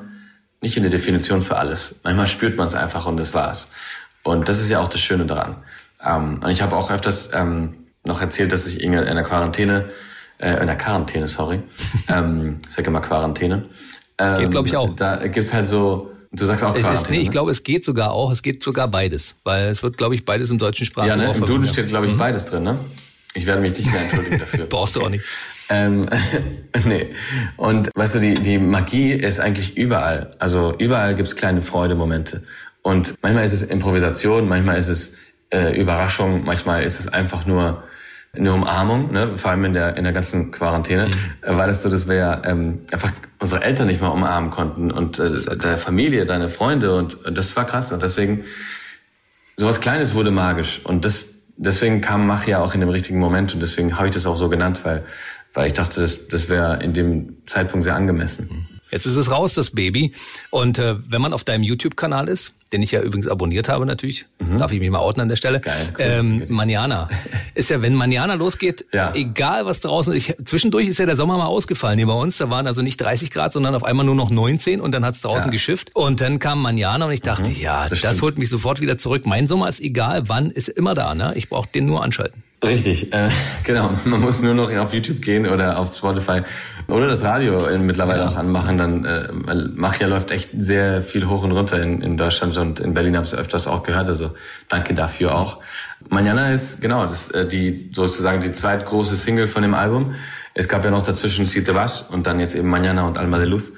[0.61, 2.01] nicht eine Definition für alles.
[2.05, 3.71] Manchmal spürt man es einfach und das war's.
[4.23, 5.57] Und das ist ja auch das Schöne daran.
[6.05, 9.87] Ähm, und ich habe auch öfters ähm, noch erzählt, dass ich in einer Quarantäne,
[10.39, 11.63] äh, in der Quarantäne, sorry,
[12.09, 13.63] ähm, ich sage immer Quarantäne.
[14.19, 14.95] Ähm, geht, glaube ich, auch.
[14.95, 16.75] Da gibt's halt so Du sagst auch.
[16.75, 17.31] Es, nee, ich ne?
[17.31, 18.31] glaube, es geht sogar auch.
[18.31, 19.37] Es geht sogar beides.
[19.45, 21.21] Weil es wird, glaube ich, beides im deutschen Sprachraum.
[21.21, 21.35] Ja, ne?
[21.35, 22.19] Im Duden steht, glaube ich, mhm.
[22.19, 22.79] beides drin, ne?
[23.35, 24.67] Ich werde mich nicht mehr entschuldigen dafür.
[24.69, 25.25] Brauchst du auch nicht.
[25.69, 26.09] Ähm,
[26.85, 27.11] nee.
[27.57, 30.35] Und weißt du, die, die Magie ist eigentlich überall.
[30.39, 32.45] Also überall gibt's kleine Freudemomente.
[32.83, 35.17] Und manchmal ist es Improvisation, manchmal ist es
[35.51, 37.83] äh, Überraschung, manchmal ist es einfach nur
[38.33, 39.37] eine Umarmung, ne?
[39.37, 41.15] vor allem in der in der ganzen Quarantäne, mhm.
[41.43, 44.91] Äh, war das so, dass wir ja ähm, einfach unsere Eltern nicht mal umarmen konnten
[44.91, 48.45] und äh, deine Familie, deine Freunde und, und das war krass und deswegen
[49.57, 53.55] sowas Kleines wurde magisch und das deswegen kam Mach ja auch in dem richtigen Moment
[53.55, 55.05] und deswegen habe ich das auch so genannt, weil
[55.55, 58.49] weil ich dachte, das das wäre in dem Zeitpunkt sehr angemessen.
[58.51, 58.76] Mhm.
[58.91, 60.13] Jetzt ist es raus, das Baby.
[60.51, 64.27] Und äh, wenn man auf deinem YouTube-Kanal ist, den ich ja übrigens abonniert habe natürlich,
[64.39, 64.59] mhm.
[64.59, 65.61] darf ich mich mal outen an der Stelle.
[65.61, 65.97] Geil, cool.
[65.99, 67.09] ähm, Manjana.
[67.55, 69.13] Ist ja, wenn Manjana losgeht, ja.
[69.15, 70.35] egal was draußen ist.
[70.45, 72.39] Zwischendurch ist ja der Sommer mal ausgefallen hier bei uns.
[72.39, 75.15] Da waren also nicht 30 Grad, sondern auf einmal nur noch 19 und dann hat
[75.15, 75.51] es draußen ja.
[75.51, 75.91] geschifft.
[75.95, 78.99] Und dann kam Manjana und ich dachte, mhm, ja, das, das holt mich sofort wieder
[78.99, 79.27] zurück.
[79.27, 81.15] Mein Sommer ist egal, wann ist immer da.
[81.15, 81.33] Ne?
[81.37, 82.43] Ich brauche den nur anschalten.
[82.65, 83.29] Richtig, äh,
[83.65, 83.93] genau.
[84.05, 86.41] Man muss nur noch auf YouTube gehen oder auf Spotify
[86.89, 88.29] oder das Radio mittlerweile ja.
[88.29, 88.79] auch anmachen.
[88.79, 89.29] Dann äh,
[89.75, 93.27] Machia läuft echt sehr viel hoch und runter in, in Deutschland und in Berlin habe
[93.27, 94.09] ich öfters auch gehört.
[94.09, 94.35] Also
[94.69, 95.61] danke dafür auch.
[96.09, 100.15] Manana ist genau das äh, die sozusagen die zweitgroße Single von dem Album.
[100.55, 103.47] Es gab ja noch dazwischen Siete Was und dann jetzt eben Manana und Alma de
[103.47, 103.73] Luz.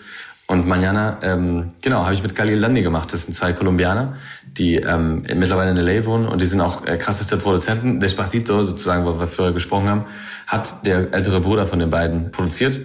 [0.51, 3.13] Und Manana, ähm, genau, habe ich mit Khalil Landi gemacht.
[3.13, 4.15] Das sind zwei Kolumbianer,
[4.47, 6.07] die ähm, mittlerweile in L.A.
[6.07, 8.01] wohnen und die sind auch äh, krasseste Produzenten.
[8.01, 10.05] Despacito, sozusagen, wo wir vorher gesprochen haben,
[10.47, 12.81] hat der ältere Bruder von den beiden produziert.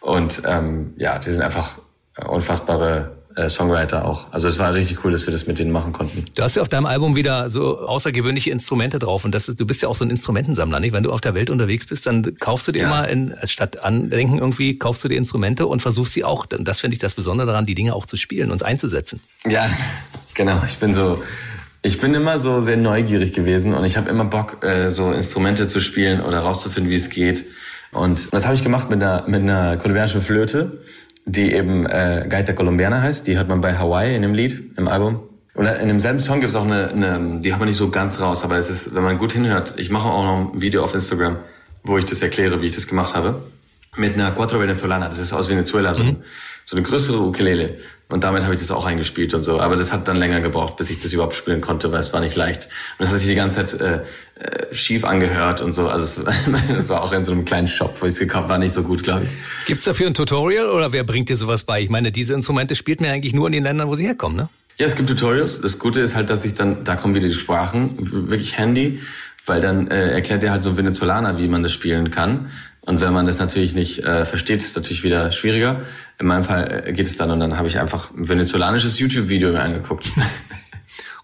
[0.00, 1.78] Und ähm, ja, die sind einfach
[2.26, 4.26] unfassbare äh, Songwriter auch.
[4.32, 6.24] Also es war richtig cool, dass wir das mit denen machen konnten.
[6.34, 9.66] Du hast ja auf deinem Album wieder so außergewöhnliche Instrumente drauf und das ist, du
[9.66, 10.92] bist ja auch so ein Instrumentensammler, nicht?
[10.92, 12.86] Wenn du auf der Welt unterwegs bist, dann kaufst du dir ja.
[12.86, 16.94] immer in, statt Andenken irgendwie, kaufst du dir Instrumente und versuchst sie auch, das finde
[16.94, 19.20] ich das Besondere daran, die Dinge auch zu spielen und einzusetzen.
[19.46, 19.68] Ja,
[20.34, 20.60] genau.
[20.66, 21.22] Ich bin so,
[21.82, 25.68] ich bin immer so sehr neugierig gewesen und ich habe immer Bock, äh, so Instrumente
[25.68, 27.44] zu spielen oder rauszufinden, wie es geht.
[27.92, 30.78] Und das habe ich gemacht mit einer, mit einer kolumbianischen Flöte
[31.26, 33.26] die eben äh, Gaita Colombiana heißt.
[33.26, 35.20] Die hört man bei Hawaii in dem Lied, im Album.
[35.54, 38.20] Und in demselben Song gibt es auch eine, eine, die haben wir nicht so ganz
[38.20, 40.94] raus, aber es ist, wenn man gut hinhört, ich mache auch noch ein Video auf
[40.94, 41.36] Instagram,
[41.84, 43.42] wo ich das erkläre, wie ich das gemacht habe.
[43.96, 46.16] Mit einer Cuatro Venezolana, das ist aus Venezuela, so, mhm.
[46.64, 47.76] so eine größere Ukulele.
[48.08, 49.60] Und damit habe ich das auch eingespielt und so.
[49.60, 52.20] Aber das hat dann länger gebraucht, bis ich das überhaupt spielen konnte, weil es war
[52.20, 52.68] nicht leicht.
[52.98, 54.00] Und das hat sich die ganze Zeit äh,
[54.36, 55.88] äh, schief angehört und so.
[55.88, 56.24] Also
[56.76, 58.82] es, war auch in so einem kleinen Shop, wo ich es gekauft war nicht so
[58.82, 59.30] gut, glaube ich.
[59.66, 61.80] Gibt's dafür ein Tutorial oder wer bringt dir sowas bei?
[61.82, 64.36] Ich meine, diese Instrumente spielt man ja eigentlich nur in den Ländern, wo sie herkommen,
[64.36, 64.48] ne?
[64.76, 65.60] Ja, es gibt Tutorials.
[65.60, 67.92] Das Gute ist halt, dass ich dann, da kommen wieder die Sprachen,
[68.28, 69.00] wirklich handy,
[69.46, 72.50] weil dann äh, erklärt dir halt so ein Venezolaner, wie man das spielen kann.
[72.80, 75.82] Und wenn man das natürlich nicht äh, versteht, ist es natürlich wieder schwieriger.
[76.18, 79.52] In meinem Fall äh, geht es dann und dann habe ich einfach ein venezolanisches YouTube-Video
[79.52, 80.10] mir angeguckt.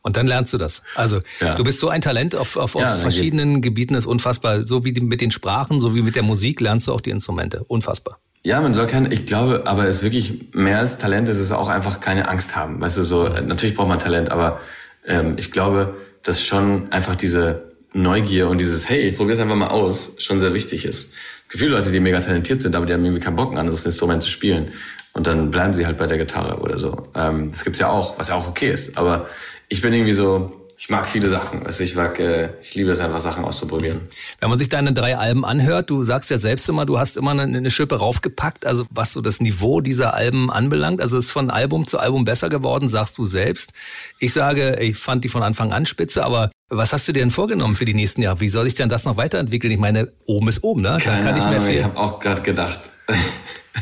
[0.02, 0.82] Und dann lernst du das.
[0.94, 1.54] Also ja.
[1.54, 3.64] du bist so ein Talent auf, auf, auf ja, verschiedenen geht's.
[3.64, 4.66] Gebieten, ist unfassbar.
[4.66, 7.64] So wie mit den Sprachen, so wie mit der Musik lernst du auch die Instrumente.
[7.64, 8.18] Unfassbar.
[8.42, 11.52] Ja, man soll kein, ich glaube, aber es ist wirklich mehr als Talent, es ist
[11.52, 12.80] auch einfach keine Angst haben.
[12.80, 14.60] Weißt du, so, natürlich braucht man Talent, aber
[15.06, 19.56] ähm, ich glaube, dass schon einfach diese Neugier und dieses, hey, ich probiere es einfach
[19.56, 21.12] mal aus, schon sehr wichtig ist
[21.58, 24.22] viele Leute, die mega talentiert sind, aber die haben irgendwie keinen Bock, ein anderes Instrument
[24.22, 24.72] zu spielen.
[25.12, 27.08] Und dann bleiben sie halt bei der Gitarre oder so.
[27.16, 28.96] Ähm, das gibt's ja auch, was ja auch okay ist.
[28.96, 29.26] Aber
[29.70, 31.64] ich bin irgendwie so, ich mag viele Sachen.
[31.64, 34.00] Also ich mag, äh, ich liebe es einfach, Sachen auszuprobieren.
[34.40, 37.30] Wenn man sich deine drei Alben anhört, du sagst ja selbst immer, du hast immer
[37.30, 41.00] eine, eine Schippe raufgepackt, also was so das Niveau dieser Alben anbelangt.
[41.00, 43.72] Also es ist von Album zu Album besser geworden, sagst du selbst.
[44.18, 47.30] Ich sage, ich fand die von Anfang an spitze, aber was hast du dir denn
[47.30, 48.40] vorgenommen für die nächsten Jahre?
[48.40, 49.72] Wie soll sich denn das noch weiterentwickeln?
[49.72, 50.98] Ich meine, oben ist oben, ne?
[51.00, 51.74] Keine kann ich mehr viel.
[51.78, 52.80] Ich habe auch gerade gedacht.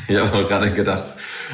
[0.08, 1.04] ich habe auch gerade gedacht.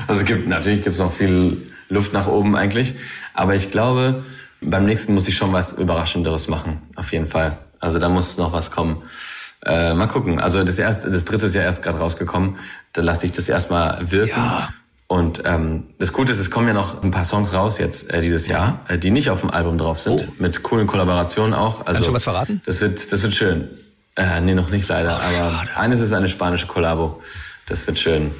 [0.09, 2.95] Also es gibt natürlich gibt's noch viel Luft nach oben eigentlich,
[3.35, 4.24] aber ich glaube,
[4.61, 7.59] beim nächsten muss ich schon was Überraschenderes machen, auf jeden Fall.
[7.80, 9.03] Also da muss noch was kommen.
[9.64, 10.41] Äh, mal gucken.
[10.41, 12.57] Also das erste, das dritte ist ja erst gerade rausgekommen.
[12.93, 14.39] Da lasse ich das erstmal wirken.
[14.39, 14.68] Ja.
[15.07, 18.20] Und ähm, das Gute ist, es kommen ja noch ein paar Songs raus jetzt äh,
[18.20, 20.35] dieses Jahr, äh, die nicht auf dem Album drauf sind, oh.
[20.39, 21.80] mit coolen Kollaborationen auch.
[21.80, 22.62] Also Kannst du schon was verraten?
[22.64, 23.68] Das wird, das wird schön.
[24.16, 25.11] Äh, nee, noch nicht leider.
[25.11, 25.76] Oh, aber schade.
[25.76, 27.22] eines ist eine spanische Kollabo.
[27.66, 28.32] Das wird schön.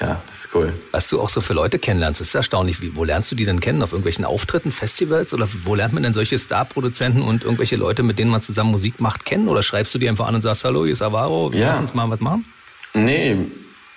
[0.00, 0.72] Ja, das ist cool.
[0.92, 2.80] Was du auch so für Leute kennenlernst, ist erstaunlich.
[2.80, 3.82] Wie, wo lernst du die denn kennen?
[3.82, 5.34] Auf irgendwelchen Auftritten, Festivals?
[5.34, 9.00] Oder wo lernt man denn solche Star-Produzenten und irgendwelche Leute, mit denen man zusammen Musik
[9.00, 9.48] macht, kennen?
[9.48, 11.68] Oder schreibst du die einfach an und sagst, hallo, hier ist Avaro, ja.
[11.68, 12.44] lass uns mal was machen?
[12.94, 13.36] Nee,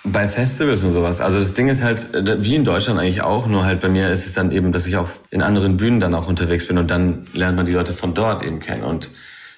[0.04, 1.20] bei Festivals und sowas.
[1.20, 4.26] Also das Ding ist halt, wie in Deutschland eigentlich auch, nur halt bei mir ist
[4.26, 7.26] es dann eben, dass ich auch in anderen Bühnen dann auch unterwegs bin und dann
[7.32, 8.82] lernt man die Leute von dort eben kennen.
[8.82, 9.10] Und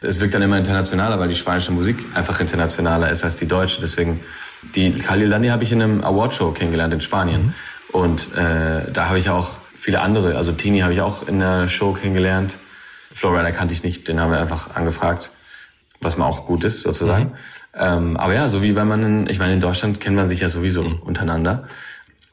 [0.02, 3.80] es wirkt dann immer internationaler, weil die spanische Musik einfach internationaler ist als die deutsche.
[3.80, 4.20] Deswegen
[4.74, 7.46] die Khalil Landi habe ich in einem Awardshow kennengelernt in Spanien.
[7.46, 7.54] Mhm.
[7.92, 11.68] Und äh, da habe ich auch viele andere, also Tini habe ich auch in der
[11.68, 12.58] Show kennengelernt.
[13.12, 15.30] Florida kannte ich nicht, den haben wir einfach angefragt,
[16.00, 17.24] was man auch gut ist sozusagen.
[17.24, 17.30] Mhm.
[17.76, 20.40] Ähm, aber ja, so wie wenn man, in, ich meine, in Deutschland kennt man sich
[20.40, 20.98] ja sowieso mhm.
[20.98, 21.68] untereinander.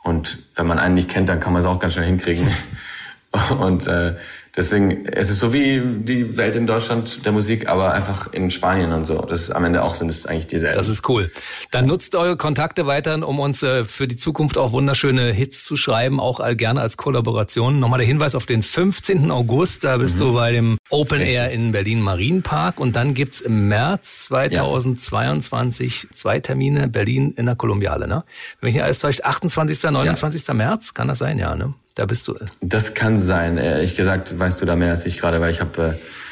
[0.03, 2.47] Und wenn man einen nicht kennt, dann kann man es auch ganz schnell hinkriegen.
[3.59, 4.15] Und äh,
[4.55, 8.91] Deswegen, es ist so wie die Welt in Deutschland der Musik, aber einfach in Spanien
[8.91, 9.21] und so.
[9.21, 10.75] Das ist am Ende auch sind es eigentlich dieselben.
[10.75, 11.31] Das ist cool.
[11.71, 15.77] Dann nutzt eure Kontakte weiterhin, um uns äh, für die Zukunft auch wunderschöne Hits zu
[15.77, 17.79] schreiben, auch gerne als Kollaboration.
[17.79, 19.31] Nochmal der Hinweis auf den 15.
[19.31, 20.19] August, da bist mhm.
[20.19, 21.35] du bei dem Open Richtig.
[21.37, 26.09] Air in Berlin Marienpark und dann gibt's im März 2022 ja.
[26.13, 28.25] zwei Termine Berlin in der Kolumbiale, ne?
[28.59, 29.91] Wenn mich nicht alles täuscht, 28.
[29.91, 30.45] 29.
[30.45, 30.53] Ja.
[30.53, 31.73] März, kann das sein, ja, ne?
[31.95, 32.35] Da bist du.
[32.61, 33.57] Das kann sein.
[33.57, 36.30] Ehrlich gesagt weißt du da mehr als ich gerade, weil ich habe äh,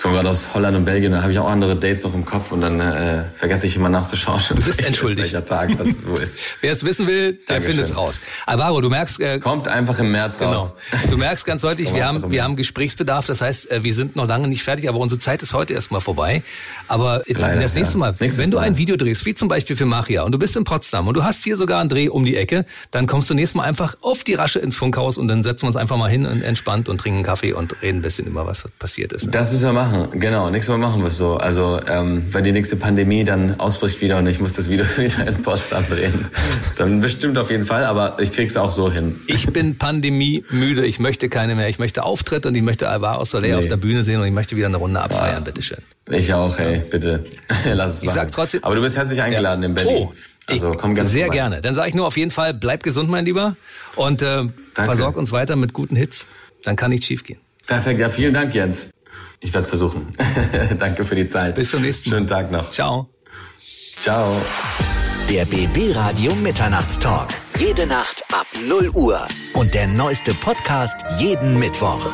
[0.00, 2.24] ich komme gerade aus Holland und Belgien, da habe ich auch andere Dates noch im
[2.24, 4.40] Kopf und dann äh, vergesse ich immer nachzuschauen.
[4.48, 5.30] Du bist entschuldigt.
[5.30, 6.38] Welcher Tag was wo ist.
[6.62, 8.18] Wer es wissen will, der findet es raus.
[8.46, 9.20] Alvaro, du merkst...
[9.20, 10.52] Äh, Kommt einfach im März genau.
[10.52, 10.76] raus.
[11.10, 13.26] Du merkst ganz deutlich, wir haben, wir haben Gesprächsbedarf.
[13.26, 16.00] Das heißt, äh, wir sind noch lange nicht fertig, aber unsere Zeit ist heute erstmal
[16.00, 16.42] vorbei.
[16.88, 19.84] Aber Leider, das nächste Mal, Nächstes wenn du ein Video drehst, wie zum Beispiel für
[19.84, 22.36] Machia, und du bist in Potsdam und du hast hier sogar einen Dreh um die
[22.36, 25.64] Ecke, dann kommst du nächstes Mal einfach auf die Rasche ins Funkhaus und dann setzen
[25.64, 28.46] wir uns einfach mal hin und entspannt und trinken Kaffee und reden ein bisschen über
[28.46, 29.26] was passiert ist.
[29.26, 29.30] Ne?
[29.30, 30.50] Das müssen wir machen, genau.
[30.50, 31.36] Nächstes Mal machen wir es so.
[31.36, 35.26] Also ähm, wenn die nächste Pandemie dann ausbricht wieder und ich muss das Video wieder
[35.26, 36.28] in Post andrehen,
[36.76, 39.20] dann bestimmt auf jeden Fall, aber ich krieg's auch so hin.
[39.26, 41.68] Ich bin Pandemie müde, ich möchte keine mehr.
[41.68, 43.54] Ich möchte Auftritte und ich möchte Alvaro Soler nee.
[43.54, 45.40] auf der Bühne sehen und ich möchte wieder eine Runde abfeiern, ja.
[45.40, 45.78] bitteschön.
[46.10, 47.24] Ich auch, ey, bitte.
[47.74, 48.16] Lass es ich machen.
[48.16, 49.68] Sag trotzdem, aber du bist herzlich eingeladen ja.
[49.68, 49.96] in Berlin.
[49.96, 50.12] Oh.
[50.46, 51.36] Also komm ganz Sehr vorbei.
[51.36, 51.60] gerne.
[51.60, 53.56] Dann sage ich nur auf jeden Fall, bleib gesund, mein Lieber,
[53.96, 56.26] und äh, versorg uns weiter mit guten Hits.
[56.64, 57.38] Dann kann nichts schiefgehen.
[57.66, 58.90] Perfekt, ja, vielen Dank, Jens.
[59.40, 60.12] Ich werde es versuchen.
[60.78, 61.54] Danke für die Zeit.
[61.54, 62.16] Bis zum nächsten Mal.
[62.16, 62.70] Schönen Tag noch.
[62.70, 63.08] Ciao.
[64.02, 64.40] Ciao.
[65.30, 67.28] Der BB Radio Mitternachtstalk.
[67.58, 69.26] Jede Nacht ab 0 Uhr.
[69.54, 72.12] Und der neueste Podcast jeden Mittwoch.